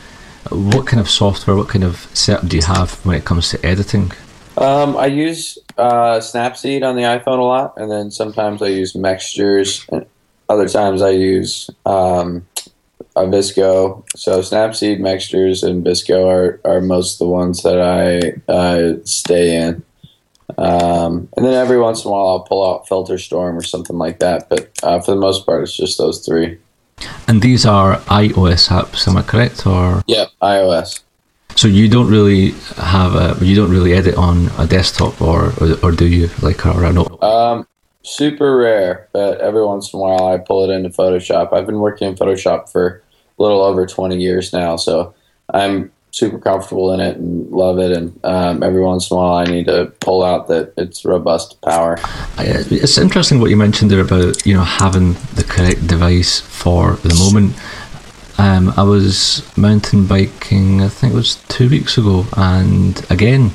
What 0.51 0.87
kind 0.87 1.01
of 1.01 1.09
software, 1.11 1.57
what 1.57 1.69
kind 1.69 1.83
of 1.83 2.09
setup 2.15 2.47
do 2.47 2.57
you 2.57 2.63
have 2.63 3.05
when 3.05 3.17
it 3.17 3.25
comes 3.25 3.49
to 3.51 3.67
editing? 3.67 4.13
Um, 4.57 4.97
I 4.97 5.07
use 5.07 5.59
uh, 5.79 6.19
Snapseed 6.21 6.83
on 6.83 6.97
the 6.97 7.03
iPhone 7.03 7.39
a 7.39 7.45
lot, 7.45 7.75
and 7.77 7.91
then 7.91 8.11
sometimes 8.11 8.63
I 8.63 8.69
use 8.69 8.95
Mextures, 8.95 9.85
and 9.91 10.07
other 10.49 10.69
times 10.69 11.03
I 11.03 11.11
use 11.11 11.71
um, 11.85 12.47
a 13.17 13.25
VSCO. 13.25 14.05
So 14.17 14.41
Snapseed, 14.41 15.01
Mextures, 15.01 15.63
and 15.63 15.85
VSCO 15.85 16.27
are, 16.27 16.61
are 16.65 16.81
most 16.81 17.19
the 17.19 17.27
ones 17.27 17.63
that 17.63 17.81
I 17.81 18.53
uh, 18.53 18.95
stay 19.05 19.57
in. 19.57 19.83
Um, 20.59 21.29
and 21.37 21.45
then 21.45 21.55
every 21.55 21.79
once 21.79 22.05
in 22.05 22.09
a 22.09 22.13
while 22.13 22.29
I'll 22.29 22.41
pull 22.41 22.65
out 22.67 22.87
FilterStorm 22.87 23.57
or 23.57 23.63
something 23.63 23.99
like 23.99 24.21
that, 24.21 24.49
but 24.49 24.71
uh, 24.83 25.01
for 25.01 25.11
the 25.11 25.21
most 25.21 25.45
part 25.45 25.63
it's 25.65 25.77
just 25.77 25.99
those 25.99 26.25
three. 26.25 26.59
And 27.27 27.43
these 27.43 27.67
are 27.67 27.97
iOS 28.07 28.69
apps, 28.69 29.07
am 29.09 29.17
I 29.17 29.23
correct? 29.23 29.67
Or 29.67 30.03
yeah, 30.07 30.27
iOS. 30.41 31.03
So 31.57 31.69
you 31.69 31.89
don't 31.89 32.09
really 32.09 32.51
have 32.77 33.15
a 33.15 33.45
you 33.45 33.57
don't 33.57 33.71
really 33.71 33.95
edit 33.95 34.15
on 34.17 34.49
a 34.59 34.67
desktop 34.67 35.21
or 35.21 35.53
or, 35.61 35.79
or 35.83 35.91
do 35.91 36.07
you 36.07 36.29
like 36.43 36.65
or 36.67 36.85
a 36.85 36.93
note? 36.93 37.23
Um, 37.23 37.67
super 38.03 38.57
rare, 38.57 39.09
but 39.13 39.41
every 39.41 39.65
once 39.65 39.93
in 39.93 39.99
a 39.99 40.03
while 40.03 40.29
I 40.29 40.39
pull 40.39 40.69
it 40.69 40.73
into 40.73 40.91
Photoshop. 40.91 41.53
I've 41.53 41.67
been 41.67 41.81
working 41.81 42.09
in 42.09 42.15
Photoshop 42.15 42.71
for 42.71 43.03
a 43.39 43.43
little 43.43 43.63
over 43.63 43.87
20 43.87 44.17
years 44.17 44.53
now, 44.53 44.77
so 44.77 45.15
I'm 45.53 45.91
super 46.17 46.39
comfortable 46.39 46.93
in 46.95 47.01
it 47.01 47.17
and 47.19 47.51
love 47.51 47.79
it. 47.79 47.93
And 47.93 48.19
um, 48.25 48.63
every 48.63 48.81
once 48.81 49.11
in 49.11 49.17
a 49.17 49.21
while 49.21 49.35
I 49.35 49.45
need 49.45 49.67
to 49.67 49.93
pull 50.01 50.23
out 50.23 50.49
that 50.49 50.73
it's 50.77 51.05
robust 51.05 51.61
power. 51.63 51.99
It's 52.39 52.97
interesting 52.97 53.41
what 53.41 53.51
you 53.51 53.57
mentioned 53.57 53.91
there 53.91 54.01
about 54.01 54.45
you 54.47 54.55
know 54.55 54.65
having 54.65 55.15
the 55.35 55.45
correct 55.47 55.87
device 55.87 56.41
for 56.41 56.97
the 56.97 57.15
moment. 57.15 57.55
Um, 58.39 58.73
I 58.77 58.83
was 58.83 59.43
mountain 59.57 60.07
biking, 60.07 60.83
I 60.83 60.89
think 60.89 61.15
it 61.15 61.17
was 61.17 61.37
two 61.49 61.71
weeks 61.71 61.97
ago, 61.97 62.27
and 62.37 63.05
again, 63.11 63.51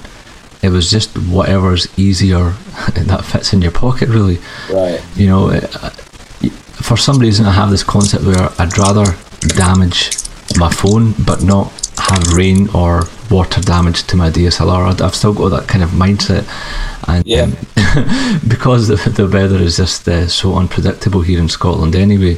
it 0.64 0.70
was 0.70 0.90
just 0.90 1.16
whatever's 1.18 1.88
easier 2.00 2.50
that 2.96 3.24
fits 3.26 3.54
in 3.54 3.62
your 3.62 3.72
pocket, 3.72 4.10
really. 4.10 4.40
Right. 4.72 5.02
You 5.16 5.28
know, 5.28 5.50
uh, 5.52 5.60
for 6.82 6.98
some 6.98 7.20
reason, 7.20 7.46
I 7.46 7.52
have 7.52 7.70
this 7.70 7.84
concept 7.84 8.24
where 8.26 8.50
I'd 8.58 8.76
rather 8.78 9.06
damage 9.56 10.12
my 10.58 10.70
phone 10.70 11.14
but 11.26 11.44
not 11.44 11.72
have 11.98 12.34
rain 12.34 12.68
or 12.76 13.04
water 13.30 13.62
damage 13.62 14.04
to 14.08 14.16
my 14.18 14.30
DSLR. 14.30 15.00
I've 15.00 15.16
still 15.16 15.34
got 15.34 15.50
that 15.50 15.68
kind 15.68 15.84
of 15.84 15.92
mindset, 15.92 16.46
and 17.08 17.26
Yeah. 17.26 17.44
um, 17.44 18.40
because 18.48 18.88
the, 18.88 18.96
the 19.12 19.28
weather 19.28 19.58
is 19.58 19.78
just 19.78 20.08
uh, 20.08 20.28
so 20.28 20.56
unpredictable 20.56 21.22
here 21.22 21.40
in 21.40 21.50
Scotland 21.50 21.96
anyway. 21.96 22.38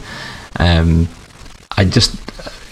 Um, 0.59 1.07
I 1.75 1.85
just, 1.85 2.15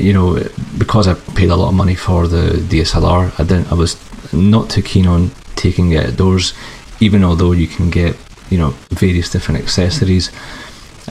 you 0.02 0.14
know, 0.14 0.40
because 0.78 1.08
I 1.08 1.14
paid 1.36 1.50
a 1.50 1.56
lot 1.56 1.70
of 1.70 1.76
money 1.76 1.96
for 1.96 2.28
the 2.28 2.54
DSLR, 2.70 3.40
I 3.40 3.44
didn't. 3.44 3.72
I 3.72 3.76
was 3.76 3.98
not 4.34 4.70
too 4.70 4.82
keen 4.82 5.08
on 5.08 5.32
taking 5.56 5.92
it 5.92 6.06
outdoors, 6.06 6.54
even 7.00 7.24
although 7.24 7.52
you 7.52 7.68
can 7.68 7.90
get, 7.90 8.16
you 8.50 8.58
know, 8.58 8.72
various 8.90 9.30
different 9.30 9.62
accessories. 9.62 10.32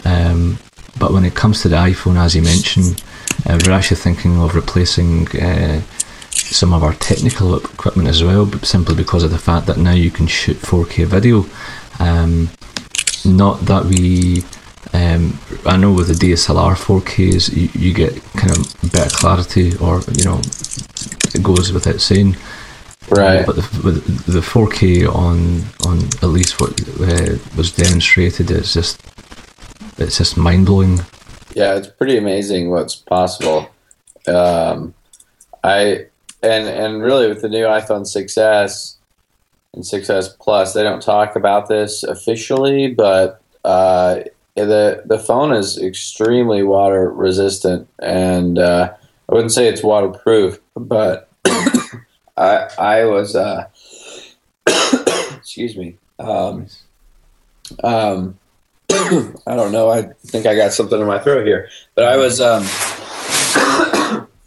Um, 0.05 0.59
but 0.99 1.13
when 1.13 1.25
it 1.25 1.35
comes 1.35 1.63
to 1.63 1.69
the 1.69 1.77
iPhone, 1.77 2.17
as 2.17 2.35
you 2.35 2.43
mentioned, 2.43 3.03
uh, 3.47 3.59
we're 3.65 3.73
actually 3.73 3.97
thinking 3.97 4.41
of 4.41 4.55
replacing 4.55 5.29
uh, 5.41 5.81
some 6.31 6.73
of 6.73 6.83
our 6.83 6.95
technical 6.95 7.57
equipment 7.57 8.09
as 8.09 8.23
well, 8.23 8.51
simply 8.63 8.95
because 8.95 9.23
of 9.23 9.31
the 9.31 9.39
fact 9.39 9.67
that 9.67 9.79
now 9.79 9.93
you 9.93 10.11
can 10.11 10.27
shoot 10.27 10.57
4K 10.59 11.07
video. 11.07 11.47
Um, 11.99 12.51
not 13.25 13.61
that 13.67 13.85
we, 13.85 14.43
um, 14.93 15.39
I 15.67 15.77
know 15.77 15.93
with 15.93 16.09
the 16.09 16.15
DSLR 16.15 16.75
4Ks, 16.75 17.55
you, 17.57 17.69
you 17.75 17.95
get 17.95 18.15
kind 18.35 18.51
of 18.57 18.93
better 18.93 19.11
clarity, 19.11 19.77
or 19.79 20.01
you 20.13 20.25
know, 20.25 20.41
it 21.35 21.43
goes 21.43 21.73
without 21.73 22.01
saying. 22.01 22.37
Right. 23.09 23.45
But 23.45 23.57
the, 23.57 23.93
the 24.27 24.41
4K 24.41 25.13
on 25.13 25.63
on 25.89 26.05
at 26.23 26.29
least 26.29 26.61
what 26.61 26.81
uh, 27.01 27.37
was 27.57 27.73
demonstrated 27.73 28.51
is 28.51 28.73
just 28.73 29.01
it's 29.99 30.19
just 30.19 30.37
mind 30.37 30.67
blowing. 30.67 31.01
Yeah, 31.55 31.75
it's 31.77 31.89
pretty 31.89 32.17
amazing 32.17 32.71
what's 32.71 32.97
possible. 32.97 33.71
Um, 34.27 34.95
I 35.63 36.07
and 36.43 36.69
and 36.69 37.03
really 37.03 37.29
with 37.29 37.43
the 37.43 37.49
new 37.49 37.65
iPhone 37.65 38.03
6s 38.03 38.97
and 39.75 39.85
6s 39.85 40.39
Plus, 40.39 40.73
they 40.73 40.83
don't 40.83 41.03
talk 41.03 41.37
about 41.37 41.69
this 41.69 42.03
officially, 42.03 42.89
but 42.89 43.41
uh, 43.65 44.21
the 44.55 45.03
the 45.07 45.19
phone 45.19 45.53
is 45.53 45.79
extremely 45.79 46.63
water 46.63 47.11
resistant, 47.11 47.89
and 47.99 48.59
uh, 48.59 48.93
I 49.29 49.35
wouldn't 49.35 49.53
say 49.53 49.69
it's 49.69 49.83
waterproof, 49.83 50.61
but 50.75 51.29
I 52.37 52.69
I 52.79 53.05
was 53.05 53.37
uh, 53.37 53.69
excuse 55.37 55.77
me. 55.77 55.97
Um, 56.19 56.67
um, 57.85 58.39
I 58.91 59.55
don't 59.55 59.73
know. 59.73 59.91
I 59.91 60.03
think 60.27 60.47
I 60.47 60.55
got 60.55 60.73
something 60.73 61.01
in 61.01 61.07
my 61.07 61.19
throat 61.19 61.47
here, 61.47 61.69
but 61.95 62.05
I 62.05 62.17
was 62.17 62.41
um, 62.41 62.63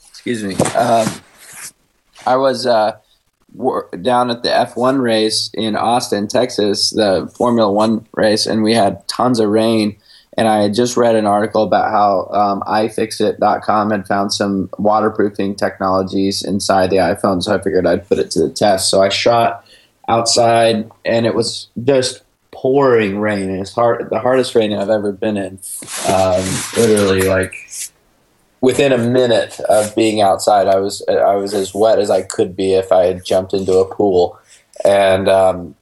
excuse 0.09 0.43
me. 0.43 0.55
Um, 0.75 1.07
I 2.25 2.37
was 2.37 2.65
uh, 2.65 2.97
down 4.01 4.29
at 4.29 4.43
the 4.43 4.49
F1 4.49 5.01
race 5.01 5.49
in 5.53 5.75
Austin, 5.75 6.27
Texas, 6.27 6.91
the 6.91 7.31
Formula 7.35 7.71
One 7.71 8.05
race, 8.13 8.45
and 8.45 8.63
we 8.63 8.73
had 8.73 9.07
tons 9.07 9.39
of 9.39 9.49
rain. 9.49 9.97
And 10.35 10.47
I 10.47 10.63
had 10.63 10.73
just 10.73 10.97
read 10.97 11.15
an 11.15 11.27
article 11.27 11.61
about 11.61 11.91
how 11.91 12.27
um, 12.31 12.61
iFixit.com 12.61 13.91
had 13.91 14.07
found 14.07 14.33
some 14.33 14.67
waterproofing 14.79 15.55
technologies 15.55 16.43
inside 16.43 16.89
the 16.89 16.95
iPhone. 16.97 17.43
So 17.43 17.53
I 17.53 17.61
figured 17.61 17.85
I'd 17.85 18.07
put 18.07 18.17
it 18.17 18.31
to 18.31 18.39
the 18.39 18.49
test. 18.49 18.89
So 18.89 19.03
I 19.03 19.09
shot 19.09 19.63
outside, 20.07 20.89
and 21.05 21.27
it 21.27 21.35
was 21.35 21.67
just 21.83 22.23
pouring 22.49 23.19
rain. 23.19 23.49
It's 23.51 23.73
hard, 23.73 24.09
the 24.09 24.19
hardest 24.19 24.55
rain 24.55 24.73
I've 24.73 24.89
ever 24.89 25.11
been 25.11 25.37
in. 25.37 25.59
Um, 26.09 26.43
literally, 26.77 27.27
like 27.27 27.53
within 28.63 28.93
a 28.93 28.97
minute 28.97 29.59
of 29.67 29.93
being 29.93 30.21
outside, 30.21 30.67
I 30.67 30.77
was 30.79 31.05
I 31.09 31.35
was 31.35 31.53
as 31.53 31.75
wet 31.75 31.99
as 31.99 32.09
I 32.09 32.21
could 32.23 32.55
be 32.55 32.73
if 32.73 32.93
I 32.93 33.05
had 33.05 33.25
jumped 33.25 33.53
into 33.53 33.77
a 33.77 33.93
pool. 33.93 34.39
And 34.85 35.27
um, 35.27 35.75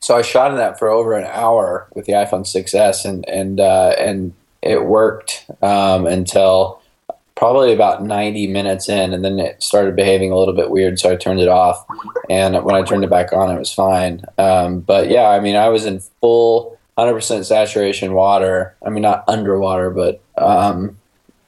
so 0.00 0.16
I 0.16 0.22
shot 0.22 0.50
in 0.50 0.56
that 0.56 0.78
for 0.78 0.88
over 0.88 1.12
an 1.12 1.28
hour 1.30 1.86
with 1.94 2.06
the 2.06 2.14
iPhone 2.14 2.44
6s, 2.44 3.04
and 3.04 3.28
and 3.28 3.60
uh, 3.60 3.94
and 3.98 4.32
it 4.62 4.86
worked 4.86 5.44
um, 5.60 6.06
until 6.06 6.80
probably 7.34 7.74
about 7.74 8.02
90 8.02 8.46
minutes 8.46 8.88
in, 8.88 9.12
and 9.12 9.22
then 9.22 9.38
it 9.38 9.62
started 9.62 9.94
behaving 9.94 10.32
a 10.32 10.38
little 10.38 10.54
bit 10.54 10.70
weird, 10.70 10.98
so 10.98 11.10
I 11.10 11.16
turned 11.16 11.40
it 11.40 11.48
off. 11.48 11.84
And 12.30 12.64
when 12.64 12.74
I 12.74 12.82
turned 12.82 13.04
it 13.04 13.10
back 13.10 13.32
on, 13.32 13.54
it 13.54 13.58
was 13.58 13.72
fine. 13.72 14.24
Um, 14.38 14.80
but 14.80 15.10
yeah, 15.10 15.28
I 15.28 15.40
mean, 15.40 15.56
I 15.56 15.68
was 15.68 15.84
in 15.84 16.00
full 16.20 16.78
100% 16.96 17.44
saturation 17.44 18.12
water. 18.12 18.76
I 18.86 18.90
mean, 18.90 19.02
not 19.02 19.24
underwater, 19.26 19.90
but 19.90 20.22
um, 20.38 20.96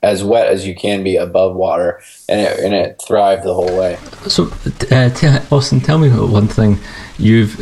as 0.04 0.22
wet 0.22 0.46
as 0.48 0.66
you 0.66 0.74
can 0.74 1.02
be 1.02 1.16
above 1.16 1.56
water, 1.56 2.00
and 2.28 2.40
it, 2.40 2.60
and 2.60 2.74
it 2.74 3.02
thrived 3.06 3.42
the 3.42 3.54
whole 3.54 3.74
way. 3.76 3.96
So, 4.28 4.52
uh, 4.92 5.40
Austin, 5.50 5.80
tell 5.80 5.98
me 5.98 6.10
one 6.10 6.48
thing. 6.48 6.78
You've 7.18 7.56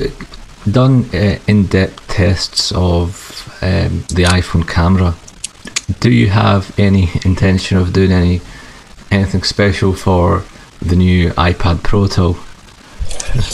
done 0.70 1.04
uh, 1.14 1.38
in-depth 1.46 2.08
tests 2.08 2.72
of 2.72 3.08
um, 3.62 4.04
the 4.16 4.24
iPhone 4.24 4.66
camera. 4.68 5.14
Do 6.00 6.10
you 6.10 6.28
have 6.30 6.78
any 6.78 7.08
intention 7.24 7.78
of 7.78 7.92
doing 7.92 8.12
any 8.12 8.40
anything 9.10 9.42
special 9.42 9.92
for 9.92 10.42
the 10.80 10.96
new 10.96 11.30
iPad 11.32 11.82
Pro 11.82 12.06
tool? 12.06 12.36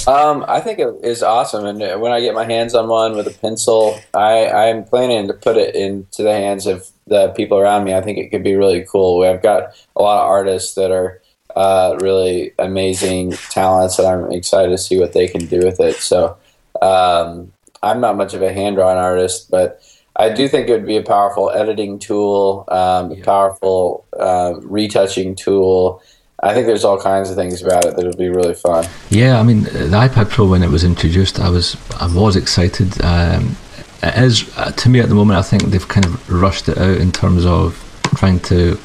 Um, 0.06 0.44
I 0.48 0.60
think 0.60 0.78
it 0.78 0.88
is 1.02 1.22
awesome, 1.22 1.66
and 1.66 1.82
uh, 1.82 1.98
when 1.98 2.12
I 2.12 2.20
get 2.20 2.34
my 2.34 2.44
hands 2.44 2.74
on 2.74 2.88
one 2.88 3.14
with 3.14 3.26
a 3.26 3.30
pencil, 3.30 3.98
I 4.14 4.48
I'm 4.48 4.84
planning 4.84 5.28
to 5.28 5.34
put 5.34 5.56
it 5.56 5.74
into 5.74 6.22
the 6.22 6.32
hands 6.32 6.66
of 6.66 6.88
the 7.06 7.28
people 7.28 7.58
around 7.58 7.84
me. 7.84 7.94
I 7.94 8.00
think 8.00 8.18
it 8.18 8.30
could 8.30 8.42
be 8.42 8.54
really 8.54 8.86
cool. 8.90 9.22
I've 9.22 9.42
got 9.42 9.74
a 9.96 10.02
lot 10.02 10.22
of 10.22 10.28
artists 10.28 10.74
that 10.74 10.90
are 10.90 11.20
uh, 11.54 11.96
really 12.00 12.52
amazing 12.58 13.32
talents, 13.50 13.98
and 13.98 14.08
I'm 14.08 14.32
excited 14.32 14.70
to 14.70 14.78
see 14.78 14.98
what 14.98 15.12
they 15.12 15.28
can 15.28 15.46
do 15.46 15.58
with 15.58 15.80
it. 15.80 15.96
So 15.96 16.36
um, 16.80 17.52
I'm 17.82 18.00
not 18.00 18.16
much 18.16 18.34
of 18.34 18.42
a 18.42 18.52
hand 18.52 18.76
drawn 18.76 18.96
artist, 18.96 19.50
but 19.50 19.82
I 20.16 20.30
do 20.30 20.48
think 20.48 20.68
it 20.68 20.72
would 20.72 20.86
be 20.86 20.96
a 20.96 21.02
powerful 21.02 21.50
editing 21.50 21.98
tool, 21.98 22.64
um, 22.68 23.12
a 23.12 23.16
powerful 23.22 24.04
uh, 24.18 24.54
retouching 24.62 25.36
tool. 25.36 26.02
I 26.40 26.54
think 26.54 26.66
there's 26.66 26.84
all 26.84 27.00
kinds 27.00 27.30
of 27.30 27.36
things 27.36 27.62
about 27.62 27.84
it 27.84 27.96
that 27.96 28.06
would 28.06 28.16
be 28.16 28.28
really 28.28 28.54
fun. 28.54 28.86
Yeah, 29.10 29.40
I 29.40 29.42
mean 29.42 29.64
the 29.64 29.90
iPad 29.90 30.30
Pro 30.30 30.46
when 30.46 30.62
it 30.62 30.70
was 30.70 30.84
introduced, 30.84 31.40
I 31.40 31.50
was 31.50 31.76
I 31.98 32.06
was 32.12 32.36
excited. 32.36 33.00
Um, 33.02 33.56
it 34.02 34.16
is 34.16 34.56
uh, 34.56 34.70
to 34.70 34.88
me 34.88 35.00
at 35.00 35.08
the 35.08 35.16
moment. 35.16 35.38
I 35.38 35.42
think 35.42 35.64
they've 35.64 35.88
kind 35.88 36.06
of 36.06 36.30
rushed 36.30 36.68
it 36.68 36.78
out 36.78 36.98
in 36.98 37.10
terms 37.10 37.44
of 37.44 37.76
trying 38.16 38.38
to 38.40 38.78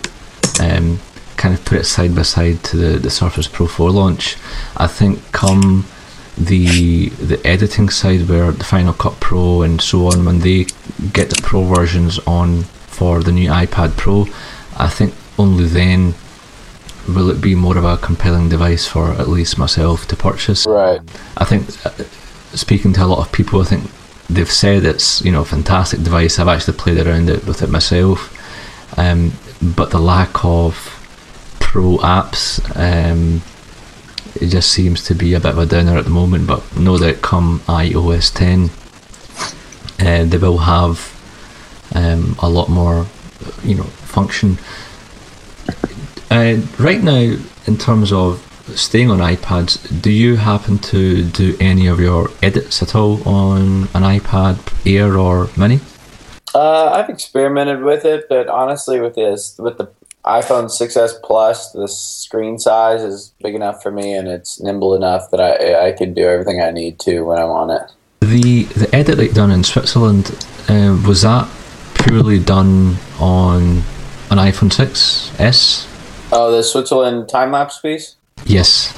um, 0.59 0.99
kind 1.37 1.53
of 1.53 1.63
put 1.65 1.77
it 1.77 1.83
side 1.83 2.15
by 2.15 2.23
side 2.23 2.63
to 2.63 2.77
the 2.77 2.97
the 2.97 3.11
Surface 3.11 3.47
Pro 3.47 3.67
4 3.67 3.91
launch. 3.91 4.35
I 4.77 4.87
think 4.87 5.31
come 5.31 5.85
the 6.35 7.09
the 7.09 7.39
editing 7.45 7.89
side 7.89 8.27
where 8.27 8.51
the 8.51 8.63
Final 8.63 8.93
Cut 8.93 9.19
Pro 9.19 9.61
and 9.61 9.79
so 9.79 10.07
on 10.07 10.25
when 10.25 10.39
they 10.39 10.65
get 11.13 11.29
the 11.29 11.39
Pro 11.43 11.63
versions 11.65 12.17
on 12.25 12.63
for 12.63 13.21
the 13.21 13.31
new 13.31 13.49
iPad 13.49 13.95
Pro, 13.95 14.25
I 14.75 14.89
think 14.89 15.13
only 15.37 15.65
then 15.65 16.15
will 17.07 17.29
it 17.29 17.41
be 17.41 17.55
more 17.55 17.77
of 17.77 17.83
a 17.83 17.97
compelling 17.97 18.49
device 18.49 18.87
for 18.87 19.11
at 19.11 19.27
least 19.27 19.57
myself 19.57 20.07
to 20.07 20.15
purchase. 20.15 20.65
Right. 20.65 21.01
I 21.37 21.45
think 21.45 21.67
uh, 21.85 22.03
speaking 22.55 22.93
to 22.93 23.03
a 23.03 23.07
lot 23.07 23.25
of 23.25 23.31
people, 23.31 23.61
I 23.61 23.65
think 23.65 23.89
they've 24.29 24.49
said 24.49 24.85
it's 24.85 25.23
you 25.23 25.31
know 25.31 25.41
a 25.41 25.45
fantastic 25.45 26.03
device. 26.03 26.39
I've 26.39 26.47
actually 26.47 26.77
played 26.77 27.05
around 27.05 27.29
it 27.29 27.45
with 27.45 27.61
it 27.61 27.69
myself, 27.69 28.31
um, 28.97 29.33
but 29.75 29.91
the 29.91 29.99
lack 29.99 30.43
of 30.45 30.99
pro 31.59 31.97
apps, 31.97 32.61
um, 32.77 33.41
it 34.35 34.49
just 34.49 34.71
seems 34.71 35.03
to 35.05 35.15
be 35.15 35.33
a 35.33 35.39
bit 35.39 35.51
of 35.51 35.57
a 35.57 35.65
downer 35.65 35.97
at 35.97 36.05
the 36.05 36.09
moment. 36.09 36.47
But 36.47 36.77
know 36.77 36.97
that 36.97 37.21
come 37.21 37.59
iOS 37.61 38.33
10, 38.33 38.69
uh, 40.05 40.25
they 40.25 40.37
will 40.37 40.59
have 40.59 41.09
um, 41.95 42.35
a 42.39 42.49
lot 42.49 42.69
more, 42.69 43.07
you 43.63 43.75
know, 43.75 43.83
function. 43.83 44.57
Uh, 46.29 46.61
right 46.79 47.01
now, 47.01 47.35
in 47.65 47.77
terms 47.77 48.11
of 48.11 48.41
staying 48.75 49.11
on 49.11 49.19
iPads, 49.19 50.01
do 50.01 50.11
you 50.11 50.35
happen 50.35 50.79
to 50.79 51.23
do 51.23 51.55
any 51.59 51.87
of 51.87 51.99
your 51.99 52.29
edits 52.41 52.81
at 52.81 52.95
all 52.95 53.27
on 53.27 53.83
an 53.93 54.03
iPad 54.03 54.57
Air 54.85 55.17
or 55.17 55.49
Mini? 55.57 55.79
Uh, 56.55 56.91
I've 56.91 57.09
experimented 57.09 57.81
with 57.81 58.05
it, 58.05 58.27
but 58.29 58.47
honestly, 58.47 58.99
with 58.99 59.15
this, 59.15 59.57
with 59.57 59.77
the 59.77 59.89
iPhone 60.25 60.65
6s 60.65 61.21
Plus, 61.21 61.71
the 61.71 61.87
screen 61.87 62.57
size 62.57 63.03
is 63.03 63.33
big 63.41 63.55
enough 63.55 63.83
for 63.83 63.91
me, 63.91 64.13
and 64.13 64.27
it's 64.27 64.61
nimble 64.61 64.93
enough 64.95 65.29
that 65.31 65.41
I 65.41 65.87
I 65.87 65.91
can 65.91 66.13
do 66.13 66.25
everything 66.25 66.61
I 66.61 66.71
need 66.71 66.99
to 66.99 67.21
when 67.21 67.39
I'm 67.39 67.49
on 67.49 67.71
it. 67.71 67.81
The 68.21 68.63
the 68.63 68.89
edit 68.95 69.17
that 69.17 69.33
done 69.33 69.51
in 69.51 69.63
Switzerland 69.63 70.31
uh, 70.69 70.97
was 71.05 71.23
that 71.23 71.49
purely 71.95 72.39
done 72.39 72.95
on 73.19 73.83
an 74.29 74.37
iPhone 74.37 74.71
6s? 74.71 75.37
Oh, 76.35 76.51
the 76.51 76.63
Switzerland 76.63 77.29
time 77.29 77.51
lapse 77.51 77.77
piece. 77.77 78.15
Yes. 78.43 78.91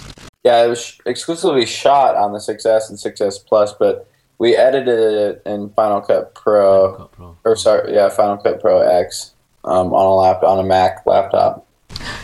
Yeah, 0.46 0.63
it 0.63 0.70
was 0.70 0.98
exclusively 1.06 1.65
shot 1.65 2.15
on 2.15 2.32
the 2.32 2.39
6s 2.39 2.89
and 2.89 2.98
6s 2.98 3.46
Plus, 3.46 3.74
but 3.74 4.08
we 4.38 4.56
edited 4.56 4.88
it 5.00 5.42
in 5.46 5.70
Final 5.72 6.00
Cut 6.00 6.34
Pro, 6.34 6.96
Cut 6.96 7.12
Pro. 7.12 7.38
or 7.44 7.58
sorry, 7.58 7.94
yeah, 7.94 8.08
Final 8.08 8.38
Cut 8.38 8.62
Pro 8.62 8.80
X 8.80 9.34
um, 9.65 9.94
on 9.94 10.06
a 10.06 10.15
lap 10.15 10.44
on 10.44 10.60
a 10.60 10.63
Mac 10.63 11.06
laptop. 11.06 11.68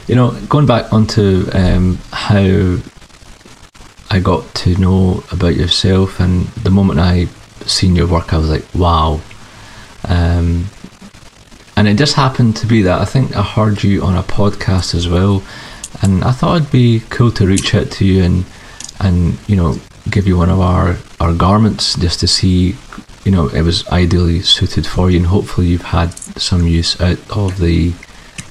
You 0.08 0.15
know, 0.15 0.32
going 0.48 0.65
back 0.65 0.94
onto 0.94 1.46
um, 1.53 1.98
how 2.13 2.77
I 4.10 4.22
got 4.22 4.56
to 4.56 4.77
know 4.77 5.25
about 5.34 5.56
yourself, 5.56 6.22
and 6.22 6.46
the 6.48 6.72
moment 6.72 7.01
I 7.01 7.25
seen 7.65 7.98
your 7.98 8.08
work, 8.08 8.32
I 8.34 8.38
was 8.38 8.50
like, 8.50 8.65
wow. 8.74 9.20
Um, 10.08 10.70
and 11.81 11.88
it 11.88 11.97
just 11.97 12.13
happened 12.13 12.55
to 12.57 12.67
be 12.67 12.83
that 12.83 13.01
I 13.01 13.05
think 13.05 13.35
I 13.35 13.41
heard 13.41 13.83
you 13.83 14.03
on 14.03 14.15
a 14.15 14.21
podcast 14.21 14.93
as 14.93 15.09
well, 15.09 15.41
and 16.03 16.23
I 16.23 16.31
thought 16.31 16.57
it'd 16.57 16.71
be 16.71 17.01
cool 17.09 17.31
to 17.31 17.47
reach 17.47 17.73
out 17.73 17.89
to 17.93 18.05
you 18.05 18.21
and 18.23 18.45
and 19.00 19.39
you 19.50 19.55
know 19.55 19.75
give 20.11 20.27
you 20.27 20.38
one 20.38 20.51
of 20.51 20.59
our 20.59 20.97
our 21.19 21.33
garments 21.33 21.95
just 21.97 22.19
to 22.19 22.27
see 22.27 22.75
you 23.25 23.31
know 23.31 23.47
it 23.47 23.63
was 23.63 23.88
ideally 23.88 24.41
suited 24.41 24.85
for 24.85 25.09
you 25.09 25.17
and 25.17 25.25
hopefully 25.25 25.65
you've 25.65 25.81
had 25.81 26.13
some 26.13 26.67
use 26.67 27.01
out 27.01 27.17
of 27.35 27.57
the 27.57 27.89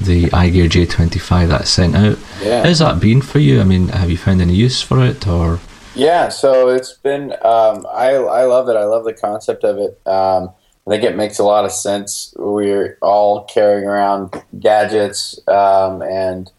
the 0.00 0.24
AyeGear 0.30 0.68
J25 0.68 1.50
that's 1.50 1.70
sent 1.70 1.94
out. 1.94 2.18
Yeah. 2.42 2.64
How's 2.64 2.80
that 2.80 2.98
been 2.98 3.22
for 3.22 3.38
you? 3.38 3.60
I 3.60 3.64
mean, 3.64 3.90
have 3.90 4.10
you 4.10 4.16
found 4.16 4.40
any 4.40 4.54
use 4.56 4.82
for 4.82 5.06
it 5.06 5.28
or 5.28 5.60
Yeah, 5.94 6.30
so 6.30 6.70
it's 6.70 6.94
been 6.94 7.30
um, 7.44 7.86
I 7.92 8.14
I 8.16 8.42
love 8.46 8.68
it. 8.68 8.74
I 8.74 8.86
love 8.86 9.04
the 9.04 9.14
concept 9.14 9.62
of 9.62 9.78
it. 9.78 10.04
Um, 10.04 10.50
I 10.86 10.90
think 10.90 11.04
it 11.04 11.16
makes 11.16 11.38
a 11.38 11.44
lot 11.44 11.64
of 11.64 11.72
sense. 11.72 12.34
We're 12.36 12.96
all 13.02 13.44
carrying 13.44 13.86
around 13.86 14.42
gadgets 14.58 15.38
um, 15.46 16.02
and 16.02 16.50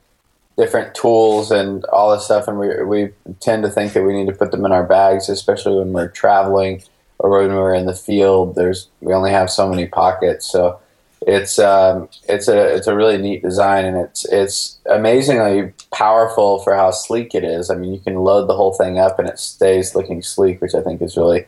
different 0.57 0.93
tools 0.93 1.51
and 1.51 1.83
all 1.85 2.11
this 2.11 2.25
stuff, 2.25 2.47
and 2.47 2.59
we 2.59 2.83
we 2.83 3.09
tend 3.39 3.63
to 3.63 3.69
think 3.69 3.93
that 3.93 4.03
we 4.03 4.13
need 4.13 4.27
to 4.27 4.37
put 4.37 4.51
them 4.51 4.65
in 4.65 4.71
our 4.71 4.85
bags, 4.85 5.27
especially 5.27 5.77
when 5.77 5.91
we're 5.91 6.09
traveling 6.09 6.83
or 7.19 7.29
when 7.29 7.53
we're 7.53 7.73
in 7.73 7.85
the 7.85 7.95
field. 7.95 8.55
There's 8.55 8.87
we 9.01 9.13
only 9.13 9.31
have 9.31 9.49
so 9.49 9.67
many 9.67 9.87
pockets, 9.87 10.49
so 10.49 10.79
it's 11.21 11.59
um, 11.59 12.09
it's 12.27 12.47
a 12.47 12.75
it's 12.75 12.87
a 12.87 12.95
really 12.95 13.17
neat 13.17 13.41
design, 13.41 13.85
and 13.85 13.97
it's 13.97 14.25
it's 14.25 14.79
amazingly 14.85 15.73
powerful 15.91 16.59
for 16.59 16.75
how 16.75 16.91
sleek 16.91 17.35
it 17.35 17.43
is. 17.43 17.69
I 17.69 17.75
mean, 17.75 17.93
you 17.93 17.99
can 17.99 18.15
load 18.15 18.47
the 18.47 18.55
whole 18.55 18.73
thing 18.73 18.99
up, 18.99 19.19
and 19.19 19.27
it 19.27 19.39
stays 19.39 19.95
looking 19.95 20.21
sleek, 20.21 20.61
which 20.61 20.75
I 20.75 20.81
think 20.81 21.01
is 21.01 21.17
really 21.17 21.45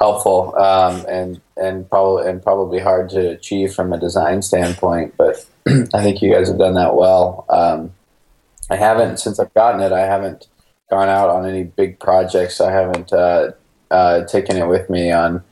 helpful 0.00 0.54
um, 0.56 1.04
and 1.08 1.40
and 1.56 1.88
probably 1.88 2.28
and 2.28 2.42
probably 2.42 2.80
hard 2.80 3.08
to 3.10 3.30
achieve 3.30 3.74
from 3.74 3.92
a 3.92 3.98
design 3.98 4.42
standpoint. 4.42 5.14
But 5.16 5.46
I 5.68 6.02
think 6.02 6.22
you 6.22 6.32
guys 6.32 6.48
have 6.48 6.58
done 6.58 6.74
that 6.74 6.94
well. 6.94 7.44
Um, 7.48 7.92
I 8.70 8.76
haven't 8.76 9.18
since 9.18 9.38
I've 9.38 9.54
gotten 9.54 9.80
it. 9.80 9.92
I 9.92 10.06
haven't 10.06 10.48
gone 10.90 11.08
out 11.08 11.30
on 11.30 11.46
any 11.46 11.64
big 11.64 11.98
projects. 11.98 12.60
I 12.60 12.72
haven't 12.72 13.12
uh, 13.12 13.52
uh, 13.90 14.24
taken 14.24 14.56
it 14.56 14.66
with 14.66 14.88
me 14.90 15.12
on 15.12 15.42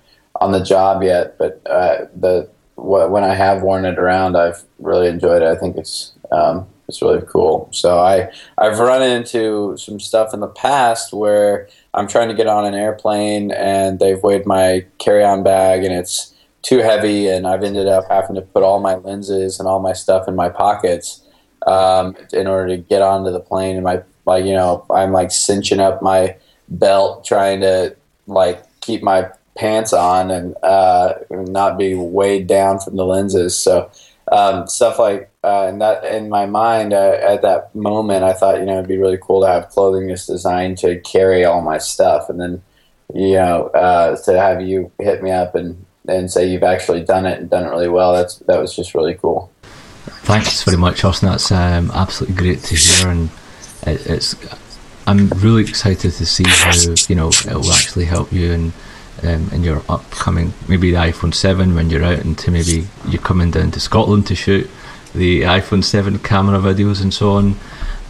on 0.41 0.53
the 0.53 0.63
job 0.63 1.03
yet. 1.03 1.39
But 1.39 1.61
uh, 1.67 2.07
the 2.15 2.49
wh- 2.77 3.11
when 3.11 3.25
I 3.25 3.35
have 3.35 3.63
worn 3.63 3.85
it 3.85 3.99
around, 3.99 4.37
I've 4.37 4.63
really 4.79 5.09
enjoyed 5.09 5.43
it. 5.43 5.49
I 5.49 5.57
think 5.57 5.77
it's 5.77 6.13
um, 6.31 6.67
it's 6.93 7.01
really 7.01 7.23
cool. 7.27 7.69
So 7.73 7.99
I 7.99 8.31
I've 8.59 8.79
run 8.79 9.03
into 9.03 9.79
some 9.79 9.99
stuff 9.99 10.35
in 10.35 10.41
the 10.41 10.47
past 10.47 11.15
where 11.15 11.69
I'm 11.95 12.07
trying 12.07 12.29
to 12.29 12.35
get 12.35 12.47
on 12.47 12.67
an 12.67 12.75
airplane 12.75 13.51
and 13.51 13.99
they've 13.99 14.23
weighed 14.23 14.45
my 14.45 14.85
carry-on 14.99 15.43
bag 15.43 15.85
and 15.85 15.95
it's 15.95 16.35
too 16.61 16.79
heavy 16.79 17.29
and 17.29 17.47
I've 17.47 17.65
ended 17.65 17.87
up 17.89 18.05
having 18.11 18.37
to 18.37 18.43
put 18.43 18.63
all 18.63 18.79
my 18.79 18.97
lenses 18.97 19.59
and 19.59 19.67
all 19.67 19.81
my 19.81 19.95
stuff 19.95 20.29
in 20.29 20.37
my 20.37 20.51
pockets 20.51 21.23
um, 21.67 22.15
in 22.35 22.47
order 22.47 22.77
to 22.77 22.77
get 22.77 23.01
onto 23.01 23.33
the 23.33 23.41
plane 23.41 23.77
and 23.77 23.85
my 23.85 24.03
like 24.27 24.45
you 24.45 24.53
know 24.53 24.85
I'm 24.91 25.13
like 25.13 25.31
cinching 25.31 25.81
up 25.81 26.03
my 26.03 26.37
belt 26.69 27.25
trying 27.25 27.61
to 27.61 27.97
like 28.27 28.63
keep 28.83 29.03
my 29.03 29.31
pants 29.57 29.95
on 29.95 30.31
and 30.31 30.55
uh, 30.63 31.15
not 31.31 31.79
be 31.79 31.95
weighed 31.95 32.47
down 32.47 32.81
from 32.81 32.97
the 32.97 33.07
lenses 33.07 33.57
so 33.57 33.91
um, 34.33 34.67
stuff 34.67 34.99
like 34.99 35.31
uh, 35.45 35.67
and 35.69 35.81
that 35.81 36.05
in 36.05 36.29
my 36.29 36.47
mind 36.47 36.93
uh, 36.93 37.19
at 37.21 37.43
that 37.43 37.75
moment 37.75 38.25
I 38.25 38.33
thought 38.33 38.59
you 38.59 38.67
know 38.67 38.75
it'd 38.75 38.89
be 38.89 38.99
really 38.99 39.19
cool 39.21 39.43
to 39.43 39.47
have 39.47 39.69
clothing 39.69 40.09
that's 40.09 40.27
designed 40.27 40.79
to 40.79 41.01
carry 41.01 41.45
all 41.45 41.63
my 41.63 41.79
stuff 41.79 42.29
and 42.29 42.41
then 42.41 42.63
you 43.15 43.35
know 43.35 43.67
uh, 43.69 44.17
to 44.25 44.41
have 44.41 44.61
you 44.61 44.91
hit 44.99 45.23
me 45.23 45.31
up 45.31 45.55
and 45.55 45.85
and 46.09 46.31
say 46.31 46.49
you've 46.49 46.63
actually 46.63 47.05
done 47.05 47.27
it 47.27 47.39
and 47.39 47.51
done 47.51 47.65
it 47.65 47.71
really 47.71 47.89
well 47.89 48.13
that's 48.13 48.37
that 48.39 48.61
was 48.61 48.75
just 48.75 48.95
really 48.95 49.15
cool 49.15 49.53
Thanks 50.23 50.63
very 50.63 50.77
much, 50.77 51.05
Austin. 51.05 51.29
That's 51.29 51.51
um, 51.51 51.91
absolutely 51.93 52.37
great 52.37 52.61
to 52.61 52.77
hear, 52.77 53.09
and 53.09 53.31
it, 53.87 54.07
it's. 54.07 54.37
I'm 55.07 55.29
really 55.31 55.63
excited 55.63 56.13
to 56.13 56.27
see 56.27 56.45
how 56.47 56.73
you 57.09 57.17
know 57.17 57.29
it 57.29 57.55
will 57.55 57.73
actually 57.73 58.05
help 58.05 58.33
you 58.33 58.53
in 58.53 58.73
um, 59.23 59.49
in 59.53 59.63
your 59.63 59.83
upcoming 59.89 60.53
maybe 60.69 60.91
the 60.91 60.97
iPhone 60.97 61.35
Seven 61.35 61.75
when 61.75 61.91
you're 61.91 62.05
out 62.05 62.21
into 62.21 62.51
maybe 62.51 62.87
you're 63.09 63.23
coming 63.23 63.51
down 63.51 63.71
to 63.73 63.81
Scotland 63.81 64.27
to 64.29 64.35
shoot 64.35 64.69
the 65.15 65.43
iPhone 65.43 65.85
Seven 65.85 66.19
camera 66.19 66.59
videos 66.59 67.03
and 67.03 67.13
so 67.13 67.33
on. 67.33 67.57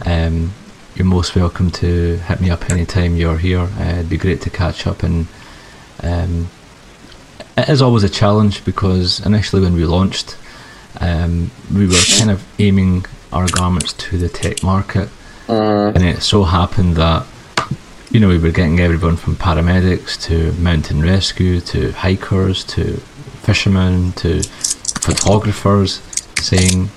Um, 0.05 0.53
you're 0.95 1.05
most 1.05 1.35
welcome 1.35 1.71
to 1.71 2.17
hit 2.17 2.39
me 2.39 2.49
up 2.49 2.69
anytime 2.69 3.15
you're 3.15 3.37
here. 3.37 3.61
Uh, 3.61 3.93
it'd 3.93 4.09
be 4.09 4.17
great 4.17 4.41
to 4.41 4.49
catch 4.49 4.87
up 4.87 5.03
and. 5.03 5.27
Um, 6.01 6.49
it 7.57 7.69
is 7.69 7.81
always 7.81 8.03
a 8.03 8.09
challenge 8.09 8.65
because 8.65 9.23
initially 9.25 9.61
when 9.61 9.73
we 9.73 9.85
launched, 9.85 10.37
um, 10.99 11.51
we 11.73 11.85
were 11.85 12.01
kind 12.17 12.31
of 12.31 12.43
aiming 12.59 13.05
our 13.31 13.47
garments 13.47 13.93
to 13.93 14.17
the 14.17 14.29
tech 14.29 14.63
market, 14.63 15.09
Mm, 15.47 15.95
and 15.95 16.05
it 16.05 16.21
so 16.21 16.43
happened 16.43 16.95
that 16.95 17.25
you 18.13 18.19
know 18.19 18.27
we 18.27 18.37
were 18.37 18.51
getting 18.51 18.79
everyone 18.79 19.17
from 19.17 19.35
paramedics 19.35 20.21
to 20.21 20.53
mountain 20.61 21.01
rescue 21.01 21.59
to 21.59 21.91
hikers 21.93 22.63
to 22.63 22.97
fishermen 23.47 24.13
to 24.13 24.43
photographers 25.01 25.99
saying, 26.39 26.89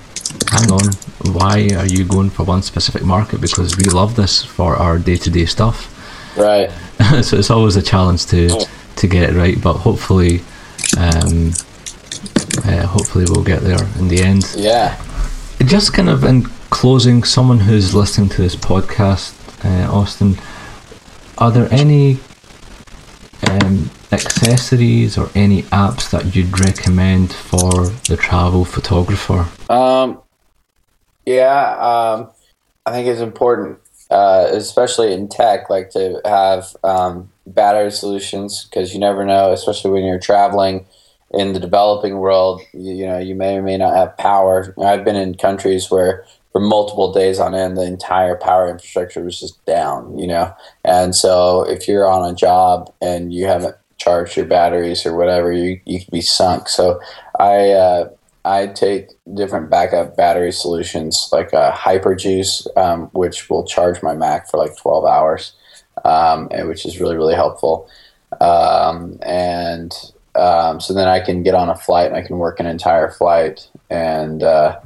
"Hang 0.51 0.71
on, 0.71 0.93
why 1.33 1.69
are 1.75 1.87
you 1.87 2.05
going 2.05 2.29
for 2.29 2.43
one 2.43 2.61
specific 2.61 3.03
market? 3.03 3.41
Because 3.41 3.75
we 3.75 3.85
love 3.85 4.15
this 4.15 4.43
for 4.43 4.75
our 4.75 4.99
day-to-day 4.99 5.45
stuff." 5.45 5.93
right 6.37 6.69
so 7.23 7.35
it's 7.37 7.49
always 7.49 7.75
a 7.75 7.81
challenge 7.81 8.27
to 8.27 8.47
to 8.95 9.07
get 9.07 9.29
it 9.29 9.35
right, 9.35 9.61
but 9.61 9.73
hopefully. 9.73 10.41
Um, 10.97 11.53
uh, 12.65 12.85
hopefully 12.87 13.25
we'll 13.29 13.43
get 13.43 13.61
there 13.61 13.83
in 13.99 14.07
the 14.07 14.21
end. 14.21 14.43
yeah 14.55 14.97
Just 15.65 15.93
kind 15.93 16.09
of 16.09 16.23
in 16.23 16.43
closing, 16.69 17.23
someone 17.23 17.59
who's 17.59 17.93
listening 17.93 18.29
to 18.29 18.41
this 18.41 18.55
podcast, 18.55 19.33
uh, 19.65 19.91
Austin, 19.91 20.37
are 21.37 21.51
there 21.51 21.67
any 21.71 22.19
um, 23.47 23.89
accessories 24.11 25.17
or 25.17 25.29
any 25.35 25.63
apps 25.63 26.09
that 26.11 26.35
you'd 26.35 26.59
recommend 26.59 27.31
for 27.31 27.87
the 28.07 28.17
travel 28.19 28.65
photographer? 28.65 29.47
Um, 29.71 30.19
yeah, 31.25 31.75
um, 31.77 32.31
I 32.85 32.91
think 32.91 33.07
it's 33.07 33.21
important, 33.21 33.79
uh, 34.09 34.47
especially 34.51 35.13
in 35.13 35.27
tech, 35.27 35.69
like 35.69 35.91
to 35.91 36.21
have 36.25 36.75
um, 36.83 37.29
battery 37.45 37.91
solutions 37.91 38.65
because 38.65 38.93
you 38.93 38.99
never 38.99 39.25
know, 39.25 39.51
especially 39.51 39.91
when 39.91 40.05
you're 40.05 40.19
traveling 40.19 40.85
in 41.31 41.53
the 41.53 41.59
developing 41.59 42.17
world. 42.17 42.61
You, 42.73 42.93
you 42.93 43.05
know, 43.05 43.19
you 43.19 43.35
may 43.35 43.57
or 43.57 43.61
may 43.61 43.77
not 43.77 43.95
have 43.95 44.17
power. 44.17 44.73
I've 44.81 45.03
been 45.03 45.15
in 45.15 45.35
countries 45.35 45.91
where 45.91 46.25
for 46.57 46.61
multiple 46.61 47.13
days 47.13 47.39
on 47.39 47.53
end, 47.53 47.77
the 47.77 47.83
entire 47.83 48.35
power 48.35 48.67
infrastructure 48.67 49.23
was 49.23 49.39
just 49.39 49.63
down. 49.65 50.17
You 50.17 50.25
know, 50.25 50.55
and 50.83 51.15
so 51.15 51.61
if 51.69 51.87
you're 51.87 52.09
on 52.09 52.27
a 52.27 52.33
job 52.33 52.91
and 52.99 53.31
you 53.31 53.45
haven't 53.45 53.75
charged 53.97 54.35
your 54.35 54.47
batteries 54.47 55.05
or 55.05 55.15
whatever, 55.15 55.51
you 55.51 55.79
you 55.85 55.99
could 55.99 56.11
be 56.11 56.21
sunk. 56.21 56.67
So 56.69 56.99
I. 57.39 57.71
Uh, 57.71 58.09
I 58.45 58.67
take 58.67 59.09
different 59.33 59.69
backup 59.69 60.15
battery 60.15 60.53
solutions 60.53 61.27
like 61.33 61.51
a 61.51 61.73
Hyperjuice, 61.75 62.65
um, 62.77 63.09
which 63.11 63.49
will 63.49 63.65
charge 63.65 64.01
my 64.01 64.13
Mac 64.13 64.49
for 64.49 64.55
like 64.55 64.77
12 64.77 65.03
hours, 65.03 65.51
um, 66.05 66.47
and 66.51 66.69
which 66.69 66.85
is 66.85 66.97
really, 66.97 67.17
really 67.17 67.35
helpful. 67.35 67.89
Um, 68.39 69.19
and 69.21 69.93
um, 70.35 70.79
so 70.79 70.93
then 70.93 71.09
I 71.09 71.19
can 71.19 71.43
get 71.43 71.55
on 71.55 71.67
a 71.67 71.75
flight 71.75 72.07
and 72.07 72.15
I 72.15 72.21
can 72.21 72.37
work 72.37 72.61
an 72.61 72.67
entire 72.67 73.11
flight 73.11 73.67
and 73.89 74.41
uh, 74.41 74.79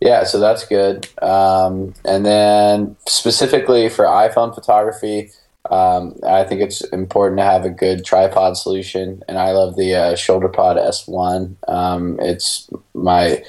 Yeah, 0.00 0.24
so 0.24 0.38
that's 0.38 0.64
good. 0.66 1.08
Um, 1.22 1.94
and 2.04 2.24
then 2.24 2.96
specifically 3.08 3.88
for 3.88 4.04
iPhone 4.04 4.54
photography, 4.54 5.30
um, 5.70 6.14
I 6.26 6.44
think 6.44 6.60
it's 6.60 6.82
important 6.84 7.38
to 7.38 7.44
have 7.44 7.64
a 7.64 7.70
good 7.70 8.04
tripod 8.04 8.56
solution. 8.56 9.22
And 9.28 9.38
I 9.38 9.50
love 9.52 9.76
the 9.76 9.94
uh, 9.94 10.12
ShoulderPod 10.14 10.76
S1. 10.76 11.56
Um, 11.68 12.18
it's 12.20 12.70
my 12.94 13.42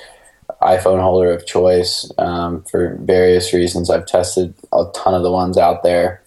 iPhone 0.62 1.02
holder 1.02 1.32
of 1.32 1.46
choice 1.46 2.12
um, 2.18 2.64
for 2.64 2.96
various 3.02 3.54
reasons. 3.54 3.90
I've 3.90 4.06
tested 4.06 4.54
a 4.74 4.86
ton 4.94 5.14
of 5.14 5.24
the 5.24 5.32
ones 5.32 5.58
out 5.58 5.84
there, 5.84 6.22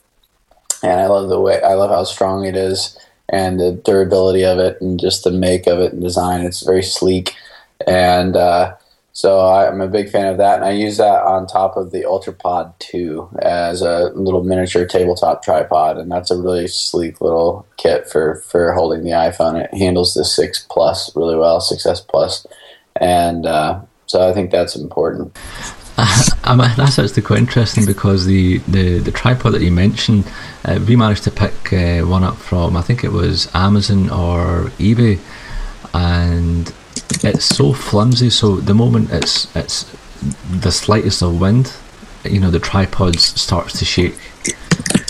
and 0.82 1.00
I 1.00 1.06
love 1.06 1.28
the 1.28 1.40
way 1.40 1.61
I 1.62 1.74
love 1.74 1.90
how 1.90 2.04
strong 2.04 2.46
it 2.46 2.56
is 2.56 2.98
and 3.28 3.61
the 3.61 3.72
durability 3.72 4.44
of 4.44 4.58
it, 4.58 4.80
and 4.80 4.98
just 4.98 5.24
the 5.24 5.30
make 5.30 5.66
of 5.66 5.78
it 5.80 5.92
and 5.92 6.02
design. 6.02 6.46
It's 6.46 6.64
very 6.64 6.82
sleek, 6.82 7.35
and 7.87 8.37
uh, 8.37 8.74
so 9.14 9.46
I'm 9.46 9.83
a 9.83 9.88
big 9.88 10.09
fan 10.09 10.27
of 10.27 10.38
that, 10.38 10.57
and 10.57 10.64
I 10.64 10.70
use 10.70 10.96
that 10.96 11.22
on 11.22 11.46
top 11.46 11.77
of 11.77 11.90
the 11.90 12.03
UltraPod 12.03 12.79
2 12.79 13.29
as 13.42 13.83
a 13.83 14.11
little 14.14 14.42
miniature 14.42 14.87
tabletop 14.87 15.42
tripod, 15.42 15.98
and 15.98 16.11
that's 16.11 16.31
a 16.31 16.40
really 16.40 16.66
sleek 16.66 17.20
little 17.20 17.66
kit 17.77 18.09
for 18.09 18.37
for 18.37 18.72
holding 18.72 19.05
the 19.05 19.11
iPhone. 19.11 19.62
It 19.62 19.75
handles 19.75 20.14
the 20.14 20.25
six 20.25 20.66
plus 20.70 21.14
really 21.14 21.37
well, 21.37 21.61
6S 21.61 22.09
plus, 22.09 22.46
and 22.96 23.44
uh, 23.44 23.81
so 24.07 24.29
I 24.29 24.33
think 24.33 24.51
that's 24.51 24.77
important. 24.77 25.37
I 25.98 26.57
mean, 26.57 26.70
that's 26.77 26.98
actually 26.98 27.22
quite 27.22 27.38
interesting 27.38 27.85
because 27.85 28.25
the, 28.25 28.59
the, 28.66 28.98
the 28.98 29.12
tripod 29.12 29.53
that 29.53 29.61
you 29.61 29.70
mentioned, 29.70 30.25
uh, 30.64 30.81
we 30.88 30.96
managed 30.96 31.22
to 31.25 31.31
pick 31.31 31.72
uh, 31.72 32.01
one 32.01 32.25
up 32.25 32.37
from 32.37 32.79
I 32.79 32.83
think 32.83 33.05
it 33.05 33.12
was 33.12 33.55
Amazon 33.55 34.09
or 34.09 34.70
eBay, 34.79 35.18
and 35.92 36.72
it's 37.22 37.44
so 37.44 37.72
flimsy. 37.72 38.31
So 38.31 38.57
the 38.57 38.75
moment 38.75 39.11
it's 39.12 39.55
it's 39.57 39.90
the 40.51 40.70
slightest 40.70 41.22
of 41.22 41.40
wind, 41.40 41.72
you 42.25 42.40
know, 42.40 42.51
the 42.51 42.61
tripod 42.61 43.18
starts 43.18 43.79
to 43.79 43.85
shake. 43.85 44.14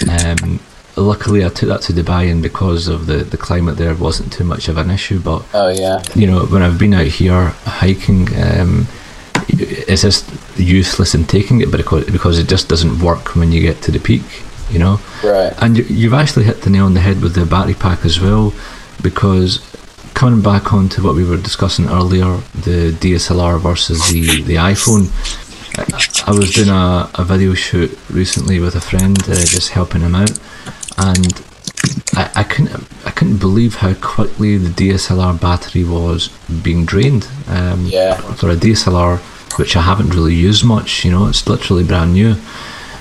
Um, 0.08 0.60
luckily, 0.96 1.44
I 1.44 1.48
took 1.48 1.68
that 1.68 1.82
to 1.82 1.92
Dubai, 1.92 2.30
and 2.30 2.42
because 2.42 2.88
of 2.88 3.06
the, 3.06 3.18
the 3.18 3.36
climate 3.36 3.76
there, 3.76 3.94
wasn't 3.94 4.32
too 4.32 4.44
much 4.44 4.68
of 4.68 4.76
an 4.76 4.90
issue. 4.90 5.20
But 5.20 5.44
oh 5.54 5.68
yeah, 5.68 6.02
you 6.14 6.26
know, 6.26 6.46
when 6.46 6.62
I've 6.62 6.78
been 6.78 6.94
out 6.94 7.06
here 7.06 7.48
hiking, 7.64 8.28
um, 8.36 8.86
it's 9.48 10.02
just 10.02 10.30
useless 10.56 11.14
in 11.14 11.24
taking 11.26 11.60
it, 11.60 11.70
because 11.70 12.04
because 12.06 12.38
it 12.38 12.48
just 12.48 12.68
doesn't 12.68 13.00
work 13.00 13.36
when 13.36 13.52
you 13.52 13.60
get 13.60 13.82
to 13.82 13.90
the 13.92 14.00
peak. 14.00 14.24
You 14.70 14.78
know, 14.78 15.00
right? 15.22 15.52
And 15.60 15.76
you, 15.76 15.84
you've 15.84 16.14
actually 16.14 16.44
hit 16.44 16.62
the 16.62 16.70
nail 16.70 16.86
on 16.86 16.94
the 16.94 17.00
head 17.00 17.20
with 17.20 17.34
the 17.34 17.44
battery 17.44 17.74
pack 17.74 18.06
as 18.06 18.18
well, 18.20 18.54
because 19.02 19.60
coming 20.22 20.40
back 20.40 20.72
onto 20.72 21.02
what 21.02 21.16
we 21.16 21.24
were 21.24 21.36
discussing 21.36 21.88
earlier, 21.88 22.36
the 22.54 22.96
DSLR 23.00 23.60
versus 23.60 24.08
the, 24.12 24.40
the 24.42 24.54
iPhone. 24.54 25.10
I, 25.76 26.30
I 26.30 26.32
was 26.32 26.52
doing 26.52 26.68
a, 26.68 27.10
a 27.16 27.24
video 27.24 27.54
shoot 27.54 27.98
recently 28.08 28.60
with 28.60 28.76
a 28.76 28.80
friend, 28.80 29.20
uh, 29.24 29.34
just 29.34 29.70
helping 29.70 30.02
him 30.02 30.14
out, 30.14 30.30
and 30.98 31.44
I, 32.14 32.30
I 32.36 32.44
couldn't 32.44 32.88
I 33.04 33.10
couldn't 33.10 33.38
believe 33.38 33.74
how 33.74 33.94
quickly 33.94 34.58
the 34.58 34.70
DSLR 34.70 35.40
battery 35.40 35.82
was 35.82 36.28
being 36.62 36.84
drained. 36.84 37.26
Um, 37.48 37.86
yeah. 37.86 38.14
For 38.14 38.48
a 38.48 38.54
DSLR, 38.54 39.18
which 39.58 39.74
I 39.74 39.80
haven't 39.80 40.10
really 40.10 40.36
used 40.36 40.64
much, 40.64 41.04
you 41.04 41.10
know, 41.10 41.26
it's 41.26 41.48
literally 41.48 41.82
brand 41.82 42.12
new. 42.12 42.36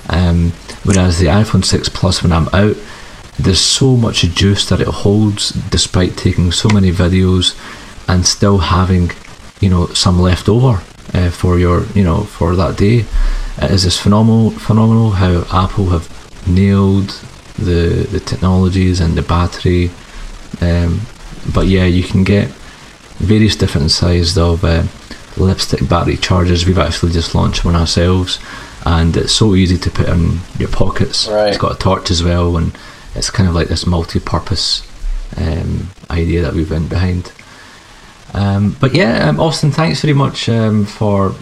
Um, 0.08 0.50
whereas 0.82 1.20
the 1.20 1.26
iPhone 1.26 1.64
6 1.64 1.88
Plus, 1.90 2.24
when 2.24 2.32
I'm 2.32 2.48
out, 2.48 2.76
there's 3.38 3.60
so 3.60 3.96
much 3.96 4.22
juice 4.22 4.68
that 4.68 4.80
it 4.80 4.88
holds 4.88 5.50
despite 5.70 6.16
taking 6.16 6.52
so 6.52 6.68
many 6.68 6.90
videos 6.90 7.56
and 8.08 8.26
still 8.26 8.58
having 8.58 9.10
you 9.60 9.70
know 9.70 9.86
some 9.88 10.20
left 10.20 10.48
over 10.48 10.82
uh, 11.14 11.30
for 11.30 11.58
your 11.58 11.84
you 11.94 12.04
know 12.04 12.24
for 12.24 12.54
that 12.56 12.76
day. 12.76 13.04
It 13.58 13.70
is 13.70 13.84
just 13.84 14.00
phenomenal 14.00 14.50
phenomenal 14.50 15.10
how 15.10 15.44
apple 15.52 15.86
have 15.90 16.08
nailed 16.46 17.10
the 17.58 18.06
the 18.10 18.20
technologies 18.20 19.00
and 19.00 19.14
the 19.14 19.22
battery 19.22 19.90
um, 20.60 21.02
but 21.54 21.66
yeah 21.66 21.84
you 21.84 22.02
can 22.02 22.24
get 22.24 22.48
various 23.18 23.56
different 23.56 23.90
sizes 23.90 24.36
of 24.36 24.64
uh, 24.64 24.82
lipstick 25.36 25.88
battery 25.88 26.16
chargers. 26.16 26.66
We've 26.66 26.78
actually 26.78 27.12
just 27.12 27.34
launched 27.34 27.64
one 27.64 27.76
ourselves 27.76 28.38
and 28.84 29.16
it's 29.16 29.32
so 29.32 29.54
easy 29.54 29.78
to 29.78 29.90
put 29.90 30.08
in 30.08 30.40
your 30.58 30.68
pockets. 30.68 31.28
Right. 31.28 31.48
it's 31.48 31.58
got 31.58 31.76
a 31.76 31.78
torch 31.78 32.10
as 32.10 32.22
well 32.22 32.56
and 32.56 32.76
it's 33.14 33.30
kind 33.30 33.48
of 33.48 33.54
like 33.54 33.68
this 33.68 33.86
multi-purpose 33.86 34.88
um, 35.36 35.88
idea 36.10 36.42
that 36.42 36.54
we've 36.54 36.70
went 36.70 36.88
behind. 36.88 37.32
Um, 38.34 38.76
but 38.80 38.94
yeah, 38.94 39.28
um, 39.28 39.40
Austin, 39.40 39.70
thanks 39.70 40.00
very 40.00 40.14
much 40.14 40.48
um, 40.48 40.86
for 40.86 41.34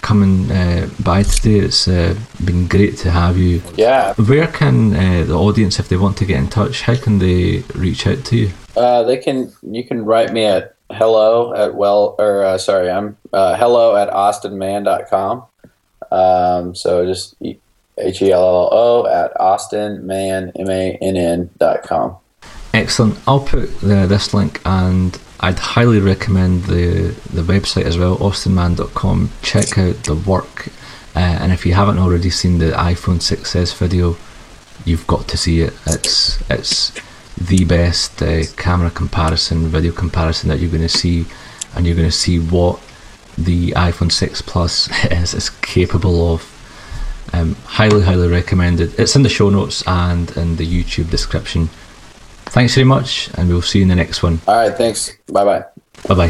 coming 0.00 0.50
uh, 0.50 0.88
by 1.04 1.22
today. 1.22 1.58
It's 1.58 1.86
uh, 1.86 2.16
been 2.44 2.66
great 2.66 2.96
to 2.98 3.10
have 3.10 3.36
you. 3.36 3.62
Yeah. 3.76 4.14
Where 4.14 4.46
can 4.46 4.94
uh, 4.94 5.24
the 5.24 5.34
audience, 5.38 5.78
if 5.78 5.88
they 5.88 5.96
want 5.96 6.16
to 6.18 6.24
get 6.24 6.38
in 6.38 6.48
touch, 6.48 6.82
how 6.82 6.96
can 6.96 7.18
they 7.18 7.62
reach 7.74 8.06
out 8.06 8.24
to 8.26 8.36
you? 8.36 8.50
Uh, 8.76 9.02
they 9.02 9.18
can. 9.18 9.52
You 9.62 9.84
can 9.84 10.04
write 10.04 10.32
me 10.32 10.44
at 10.44 10.76
hello 10.90 11.54
at 11.54 11.74
well 11.74 12.16
or 12.18 12.44
uh, 12.44 12.58
sorry, 12.58 12.90
I'm 12.90 13.16
uh, 13.32 13.56
hello 13.56 13.96
at 13.96 14.08
austinmann.com. 14.10 15.44
Um, 16.10 16.74
so 16.74 17.04
just 17.06 17.36
H 18.00 18.22
E 18.22 18.32
L 18.32 18.42
L 18.42 18.68
O 18.72 19.06
at 19.06 19.34
austinmann 19.34 20.52
M 20.58 20.70
A 20.70 20.98
N 21.00 21.16
N 21.16 21.50
dot 21.58 21.82
com. 21.82 22.16
Excellent. 22.72 23.18
I'll 23.26 23.40
put 23.40 23.80
the, 23.80 24.06
this 24.06 24.32
link 24.32 24.60
and 24.64 25.18
I'd 25.40 25.58
highly 25.58 26.00
recommend 26.00 26.64
the 26.64 27.14
the 27.32 27.42
website 27.42 27.84
as 27.84 27.96
well, 27.96 28.18
austinmann.com. 28.18 29.30
Check 29.42 29.78
out 29.78 29.96
the 30.04 30.14
work, 30.14 30.68
uh, 31.16 31.38
and 31.40 31.50
if 31.50 31.64
you 31.64 31.72
haven't 31.72 31.98
already 31.98 32.28
seen 32.28 32.58
the 32.58 32.72
iPhone 32.72 33.20
6s 33.20 33.74
video, 33.76 34.16
you've 34.84 35.06
got 35.06 35.26
to 35.28 35.38
see 35.38 35.62
it. 35.62 35.72
It's 35.86 36.38
it's 36.50 36.92
the 37.38 37.64
best 37.64 38.22
uh, 38.22 38.42
camera 38.58 38.90
comparison, 38.90 39.68
video 39.68 39.92
comparison 39.92 40.50
that 40.50 40.60
you're 40.60 40.70
going 40.70 40.82
to 40.82 40.88
see, 40.90 41.24
and 41.74 41.86
you're 41.86 41.96
going 41.96 42.08
to 42.08 42.12
see 42.12 42.38
what 42.38 42.78
the 43.38 43.70
iPhone 43.72 44.12
6 44.12 44.42
Plus 44.42 44.90
is, 45.10 45.32
is 45.32 45.48
capable 45.48 46.34
of. 46.34 46.59
Um, 47.32 47.54
highly, 47.64 48.02
highly 48.02 48.28
recommended. 48.28 48.98
It's 48.98 49.14
in 49.14 49.22
the 49.22 49.28
show 49.28 49.50
notes 49.50 49.82
and 49.86 50.30
in 50.36 50.56
the 50.56 50.66
YouTube 50.66 51.10
description. 51.10 51.68
Thanks 52.46 52.74
very 52.74 52.84
much, 52.84 53.30
and 53.34 53.48
we'll 53.48 53.62
see 53.62 53.78
you 53.78 53.84
in 53.84 53.88
the 53.88 53.94
next 53.94 54.22
one. 54.22 54.40
All 54.48 54.56
right, 54.56 54.76
thanks. 54.76 55.16
Bye 55.32 55.44
bye. 55.44 55.64
Bye 56.08 56.14
bye. 56.14 56.28